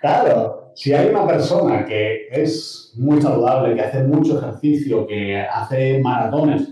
claro, 0.00 0.72
si 0.74 0.92
hay 0.92 1.10
una 1.10 1.26
persona 1.26 1.84
que 1.84 2.28
es 2.30 2.92
muy 2.96 3.20
saludable, 3.20 3.74
que 3.74 3.82
hace 3.82 4.02
mucho 4.04 4.38
ejercicio, 4.38 5.06
que 5.06 5.40
hace 5.40 6.00
maratones, 6.00 6.68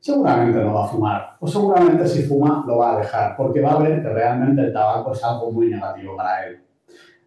seguramente 0.00 0.58
no 0.58 0.74
va 0.74 0.84
a 0.84 0.88
fumar. 0.88 1.36
O 1.40 1.46
seguramente 1.46 2.06
si 2.08 2.22
fuma 2.22 2.64
lo 2.66 2.78
va 2.78 2.96
a 2.96 2.98
dejar, 2.98 3.36
porque 3.36 3.60
va 3.60 3.72
a 3.72 3.78
ver 3.78 4.02
que 4.02 4.08
realmente 4.08 4.62
el 4.62 4.72
tabaco 4.72 5.12
es 5.12 5.22
algo 5.22 5.52
muy 5.52 5.68
negativo 5.68 6.16
para 6.16 6.46
él. 6.46 6.60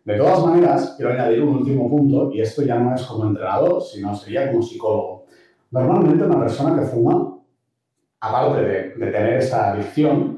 De 0.03 0.17
todas 0.17 0.45
maneras, 0.45 0.93
quiero 0.95 1.13
añadir 1.13 1.41
un 1.41 1.55
último 1.55 1.89
punto, 1.89 2.31
y 2.31 2.41
esto 2.41 2.61
ya 2.61 2.75
no 2.75 2.93
es 2.93 3.01
como 3.03 3.25
entrenador, 3.25 3.81
sino 3.81 4.13
sería 4.13 4.51
como 4.51 4.61
psicólogo. 4.61 5.25
Normalmente 5.71 6.23
una 6.23 6.39
persona 6.39 6.79
que 6.79 6.85
fuma, 6.85 7.39
aparte 8.19 8.61
de, 8.61 8.93
de 8.93 9.11
tener 9.11 9.33
esa 9.37 9.71
adicción, 9.71 10.34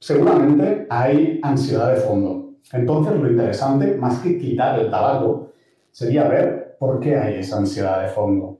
seguramente 0.00 0.86
hay 0.90 1.38
ansiedad 1.42 1.94
de 1.94 2.00
fondo. 2.00 2.54
Entonces, 2.72 3.20
lo 3.20 3.30
interesante, 3.30 3.96
más 3.96 4.18
que 4.20 4.38
quitar 4.38 4.78
el 4.78 4.90
tabaco, 4.90 5.52
sería 5.92 6.28
ver 6.28 6.76
por 6.78 7.00
qué 7.00 7.16
hay 7.16 7.34
esa 7.40 7.58
ansiedad 7.58 8.02
de 8.02 8.08
fondo. 8.08 8.58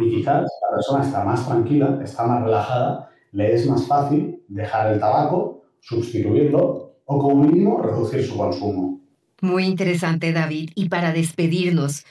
Y 0.00 0.10
quizás 0.10 0.42
la 0.42 0.76
persona 0.76 1.04
está 1.04 1.24
más 1.24 1.44
tranquila, 1.44 1.98
está 2.04 2.24
más 2.24 2.44
relajada, 2.44 3.10
le 3.32 3.52
es 3.52 3.68
más 3.68 3.84
fácil 3.86 4.40
dejar 4.46 4.92
el 4.92 5.00
tabaco, 5.00 5.64
sustituirlo 5.80 6.94
o 7.04 7.18
como 7.18 7.42
mínimo 7.42 7.82
reducir 7.82 8.24
su 8.24 8.36
consumo. 8.36 9.00
Muy 9.40 9.64
interesante, 9.64 10.32
David. 10.32 10.70
Y 10.76 10.88
para 10.88 11.12
despedirnos, 11.12 12.04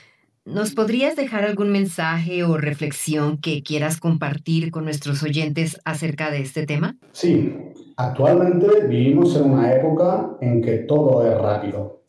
¿nos 0.44 0.74
podrías 0.74 1.16
dejar 1.16 1.44
algún 1.44 1.70
mensaje 1.70 2.44
o 2.44 2.56
reflexión 2.56 3.38
que 3.38 3.62
quieras 3.62 3.98
compartir 3.98 4.70
con 4.70 4.84
nuestros 4.84 5.22
oyentes 5.22 5.80
acerca 5.84 6.30
de 6.30 6.40
este 6.40 6.66
tema? 6.66 6.96
Sí, 7.12 7.54
actualmente 7.96 8.86
vivimos 8.86 9.36
en 9.36 9.50
una 9.50 9.72
época 9.74 10.36
en 10.40 10.62
que 10.62 10.78
todo 10.78 11.26
es 11.26 11.38
rápido. 11.38 12.02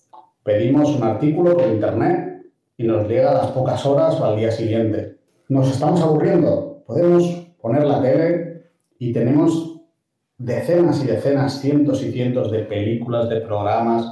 Pedimos 0.44 0.90
un 0.90 1.04
artículo 1.04 1.56
por 1.56 1.68
internet 1.68 2.52
y 2.78 2.84
nos 2.84 3.08
llega 3.08 3.32
a 3.32 3.46
las 3.46 3.48
pocas 3.52 3.86
horas 3.86 4.20
o 4.20 4.26
al 4.26 4.38
día 4.38 4.52
siguiente. 4.52 5.18
Nos 5.48 5.72
estamos 5.72 6.02
aburriendo. 6.02 6.84
Podemos 6.86 7.24
poner 7.62 7.86
la 7.86 8.02
tele 8.02 8.72
y 9.00 9.14
tenemos 9.14 9.82
decenas 10.38 11.04
y 11.04 11.08
decenas, 11.08 11.62
cientos 11.62 12.04
y 12.04 12.12
cientos 12.12 12.52
de 12.52 12.60
películas, 12.60 13.30
de 13.30 13.42
programas, 13.42 14.06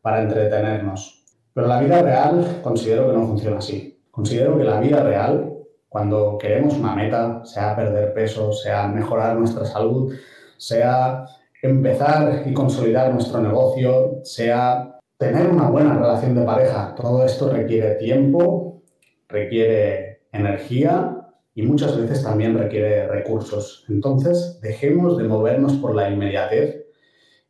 para 0.00 0.22
entretenernos. 0.22 1.15
Pero 1.56 1.68
la 1.68 1.80
vida 1.80 2.02
real 2.02 2.60
considero 2.62 3.06
que 3.06 3.14
no 3.14 3.26
funciona 3.26 3.56
así. 3.56 3.98
Considero 4.10 4.58
que 4.58 4.64
la 4.64 4.78
vida 4.78 5.02
real, 5.02 5.54
cuando 5.88 6.36
queremos 6.36 6.74
una 6.74 6.94
meta, 6.94 7.46
sea 7.46 7.74
perder 7.74 8.12
peso, 8.12 8.52
sea 8.52 8.86
mejorar 8.88 9.38
nuestra 9.38 9.64
salud, 9.64 10.12
sea 10.58 11.24
empezar 11.62 12.42
y 12.44 12.52
consolidar 12.52 13.10
nuestro 13.10 13.40
negocio, 13.40 14.20
sea 14.22 14.98
tener 15.16 15.48
una 15.48 15.70
buena 15.70 15.94
relación 15.94 16.34
de 16.34 16.44
pareja, 16.44 16.94
todo 16.94 17.24
esto 17.24 17.50
requiere 17.50 17.94
tiempo, 17.94 18.82
requiere 19.26 20.26
energía 20.32 21.16
y 21.54 21.62
muchas 21.62 21.96
veces 21.96 22.22
también 22.22 22.58
requiere 22.58 23.08
recursos. 23.08 23.86
Entonces, 23.88 24.60
dejemos 24.60 25.16
de 25.16 25.24
movernos 25.24 25.72
por 25.76 25.94
la 25.94 26.10
inmediatez 26.10 26.85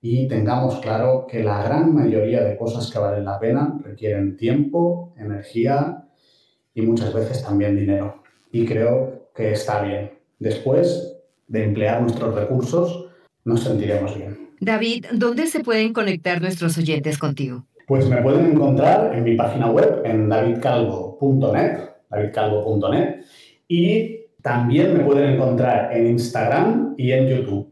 y 0.09 0.29
tengamos 0.29 0.77
claro 0.77 1.27
que 1.29 1.43
la 1.43 1.65
gran 1.65 1.93
mayoría 1.93 2.45
de 2.45 2.57
cosas 2.57 2.89
que 2.93 2.99
valen 3.01 3.25
la 3.25 3.41
pena 3.41 3.77
requieren 3.83 4.37
tiempo, 4.37 5.13
energía 5.19 6.05
y 6.75 6.83
muchas 6.83 7.13
veces 7.13 7.43
también 7.43 7.77
dinero. 7.77 8.23
Y 8.53 8.67
creo 8.67 9.31
que 9.35 9.51
está 9.51 9.83
bien. 9.83 10.13
Después 10.39 11.17
de 11.49 11.65
emplear 11.65 12.03
nuestros 12.03 12.37
recursos, 12.37 13.07
nos 13.45 13.65
sentiremos 13.65 14.17
bien. 14.17 14.51
David, 14.61 15.07
¿dónde 15.13 15.49
se 15.49 15.65
pueden 15.65 15.93
conectar 15.93 16.41
nuestros 16.41 16.79
oyentes 16.79 17.19
contigo? 17.19 17.65
Pues 17.89 18.09
me 18.09 18.23
pueden 18.23 18.47
encontrar 18.47 19.13
en 19.13 19.25
mi 19.25 19.35
página 19.35 19.73
web, 19.73 20.03
en 20.05 20.29
davidcalvo.net, 20.29 21.81
davidcalvo.net, 22.11 23.25
y 23.67 24.21
también 24.41 24.97
me 24.97 25.05
pueden 25.05 25.35
encontrar 25.35 25.93
en 25.93 26.07
Instagram 26.07 26.95
y 26.97 27.11
en 27.11 27.27
YouTube. 27.27 27.66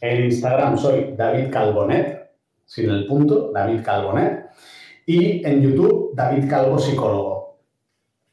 En 0.00 0.24
Instagram 0.24 0.78
soy 0.78 1.14
David 1.16 1.50
Calvonet, 1.50 2.30
sin 2.64 2.90
el 2.90 3.06
punto, 3.06 3.50
David 3.52 3.80
Calvonet. 3.84 4.46
Y 5.06 5.44
en 5.46 5.62
YouTube, 5.62 6.12
David 6.14 6.48
Calvo 6.48 6.78
Psicólogo. 6.78 7.58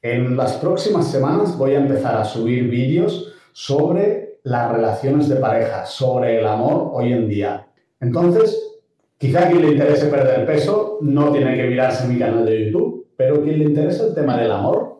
En 0.01 0.37
las 0.37 0.53
próximas 0.57 1.09
semanas 1.09 1.57
voy 1.57 1.73
a 1.73 1.79
empezar 1.79 2.15
a 2.17 2.25
subir 2.25 2.69
vídeos 2.69 3.33
sobre 3.53 4.39
las 4.43 4.71
relaciones 4.71 5.27
de 5.27 5.37
pareja, 5.37 5.85
sobre 5.85 6.39
el 6.39 6.45
amor 6.45 6.91
hoy 6.93 7.13
en 7.13 7.27
día. 7.27 7.67
Entonces, 7.99 8.77
quizá 9.17 9.47
a 9.47 9.49
quien 9.49 9.61
le 9.63 9.71
interese 9.71 10.05
perder 10.07 10.45
peso 10.45 10.99
no 11.01 11.31
tiene 11.31 11.55
que 11.55 11.63
mirarse 11.63 12.07
mi 12.07 12.19
canal 12.19 12.45
de 12.45 12.65
YouTube, 12.65 13.07
pero 13.17 13.41
quien 13.41 13.57
le 13.57 13.65
interese 13.65 14.07
el 14.07 14.13
tema 14.13 14.37
del 14.37 14.51
amor, 14.51 14.99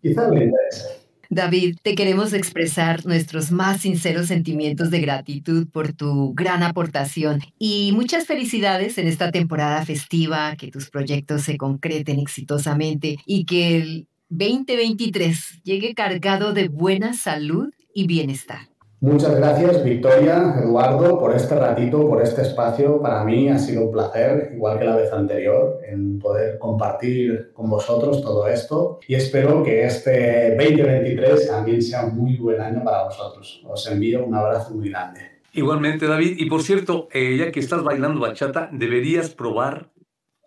quizá 0.00 0.30
le 0.30 0.44
interese. 0.44 0.95
David, 1.30 1.76
te 1.82 1.94
queremos 1.94 2.32
expresar 2.32 3.04
nuestros 3.06 3.50
más 3.50 3.80
sinceros 3.80 4.26
sentimientos 4.26 4.90
de 4.90 5.00
gratitud 5.00 5.66
por 5.68 5.92
tu 5.92 6.34
gran 6.34 6.62
aportación 6.62 7.40
y 7.58 7.92
muchas 7.92 8.26
felicidades 8.26 8.98
en 8.98 9.06
esta 9.06 9.30
temporada 9.30 9.84
festiva, 9.84 10.56
que 10.56 10.70
tus 10.70 10.90
proyectos 10.90 11.42
se 11.42 11.56
concreten 11.56 12.18
exitosamente 12.18 13.18
y 13.26 13.44
que 13.44 13.76
el 13.76 14.08
2023 14.28 15.62
llegue 15.62 15.94
cargado 15.94 16.52
de 16.52 16.68
buena 16.68 17.14
salud 17.14 17.70
y 17.94 18.06
bienestar. 18.06 18.75
Muchas 19.06 19.36
gracias, 19.36 19.84
Victoria, 19.84 20.56
Eduardo, 20.60 21.20
por 21.20 21.32
este 21.32 21.54
ratito, 21.54 22.08
por 22.08 22.20
este 22.20 22.42
espacio. 22.42 23.00
Para 23.00 23.22
mí 23.22 23.48
ha 23.48 23.56
sido 23.56 23.84
un 23.84 23.92
placer, 23.92 24.50
igual 24.52 24.80
que 24.80 24.84
la 24.84 24.96
vez 24.96 25.12
anterior, 25.12 25.78
en 25.86 26.18
poder 26.18 26.58
compartir 26.58 27.52
con 27.52 27.70
vosotros 27.70 28.20
todo 28.20 28.48
esto. 28.48 28.98
Y 29.06 29.14
espero 29.14 29.62
que 29.62 29.84
este 29.84 30.56
2023 30.56 31.46
también 31.46 31.82
sea 31.82 32.04
un 32.04 32.16
muy 32.16 32.36
buen 32.36 32.60
año 32.60 32.82
para 32.82 33.04
vosotros. 33.04 33.62
Os 33.64 33.88
envío 33.88 34.24
un 34.24 34.34
abrazo 34.34 34.74
muy 34.74 34.90
grande. 34.90 35.20
Igualmente, 35.52 36.08
David. 36.08 36.34
Y 36.38 36.50
por 36.50 36.64
cierto, 36.64 37.06
eh, 37.12 37.36
ya 37.38 37.52
que 37.52 37.60
estás 37.60 37.84
bailando 37.84 38.18
bachata, 38.18 38.68
deberías 38.72 39.30
probar 39.30 39.92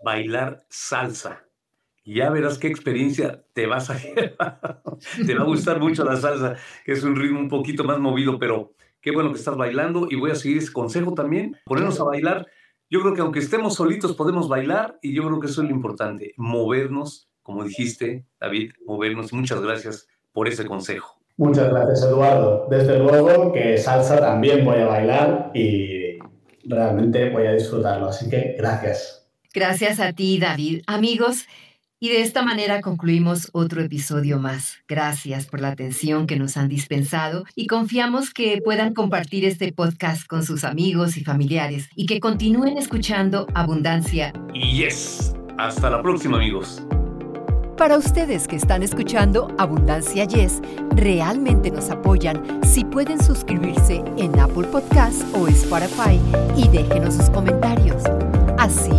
bailar 0.03 0.65
salsa 0.67 1.48
ya 2.05 2.29
verás 2.29 2.57
qué 2.57 2.67
experiencia 2.67 3.43
te 3.53 3.67
vas 3.67 3.89
a 3.89 3.97
llevar. 3.99 4.81
te 5.25 5.35
va 5.35 5.41
a 5.41 5.47
gustar 5.47 5.79
mucho 5.79 6.03
la 6.03 6.17
salsa, 6.17 6.55
que 6.85 6.93
es 6.93 7.03
un 7.03 7.15
ritmo 7.15 7.39
un 7.39 7.49
poquito 7.49 7.83
más 7.83 7.99
movido, 7.99 8.39
pero 8.39 8.73
qué 9.01 9.11
bueno 9.11 9.31
que 9.31 9.39
estás 9.39 9.57
bailando 9.57 10.07
y 10.09 10.15
voy 10.15 10.31
a 10.31 10.35
seguir 10.35 10.57
ese 10.57 10.71
consejo 10.71 11.13
también, 11.13 11.55
ponernos 11.65 11.99
a 11.99 12.03
bailar. 12.03 12.47
Yo 12.89 13.01
creo 13.01 13.13
que 13.13 13.21
aunque 13.21 13.39
estemos 13.39 13.75
solitos 13.75 14.15
podemos 14.15 14.47
bailar 14.49 14.97
y 15.01 15.13
yo 15.13 15.23
creo 15.23 15.39
que 15.39 15.47
eso 15.47 15.61
es 15.61 15.69
lo 15.69 15.75
importante, 15.75 16.33
movernos, 16.37 17.29
como 17.43 17.63
dijiste, 17.63 18.25
David, 18.39 18.73
movernos. 18.85 19.33
Muchas 19.33 19.61
gracias 19.61 20.07
por 20.31 20.47
ese 20.47 20.65
consejo. 20.65 21.19
Muchas 21.37 21.69
gracias, 21.69 22.03
Eduardo. 22.03 22.67
Desde 22.69 22.99
luego 22.99 23.53
que 23.53 23.77
salsa 23.77 24.19
también 24.19 24.65
voy 24.65 24.79
a 24.79 24.87
bailar 24.87 25.51
y 25.53 26.19
realmente 26.65 27.29
voy 27.29 27.47
a 27.47 27.53
disfrutarlo, 27.53 28.07
así 28.07 28.29
que 28.29 28.55
gracias. 28.57 29.27
Gracias 29.53 29.99
a 29.99 30.13
ti, 30.13 30.37
David. 30.37 30.83
Amigos, 30.85 31.47
y 31.99 32.09
de 32.09 32.21
esta 32.21 32.43
manera 32.43 32.81
concluimos 32.81 33.49
otro 33.51 33.81
episodio 33.81 34.39
más. 34.39 34.77
Gracias 34.87 35.45
por 35.45 35.61
la 35.61 35.69
atención 35.69 36.27
que 36.27 36.37
nos 36.37 36.57
han 36.57 36.69
dispensado 36.69 37.45
y 37.55 37.67
confiamos 37.67 38.33
que 38.33 38.61
puedan 38.63 38.93
compartir 38.93 39.45
este 39.45 39.71
podcast 39.73 40.25
con 40.25 40.43
sus 40.43 40.63
amigos 40.63 41.17
y 41.17 41.23
familiares 41.23 41.89
y 41.95 42.05
que 42.05 42.19
continúen 42.19 42.77
escuchando 42.77 43.47
Abundancia. 43.53 44.33
Y 44.53 44.77
yes, 44.77 45.33
hasta 45.57 45.89
la 45.89 46.01
próxima 46.01 46.37
amigos. 46.37 46.81
Para 47.77 47.97
ustedes 47.97 48.45
que 48.45 48.57
están 48.57 48.83
escuchando 48.83 49.55
Abundancia 49.57 50.25
Yes, 50.25 50.61
realmente 50.97 51.71
nos 51.71 51.89
apoyan 51.89 52.59
si 52.61 52.83
pueden 52.83 53.23
suscribirse 53.23 54.03
en 54.17 54.37
Apple 54.37 54.67
Podcasts 54.67 55.25
o 55.33 55.47
Spotify 55.47 56.19
y 56.57 56.67
déjenos 56.67 57.13
sus 57.15 57.29
comentarios. 57.29 58.03
Así 58.57 58.98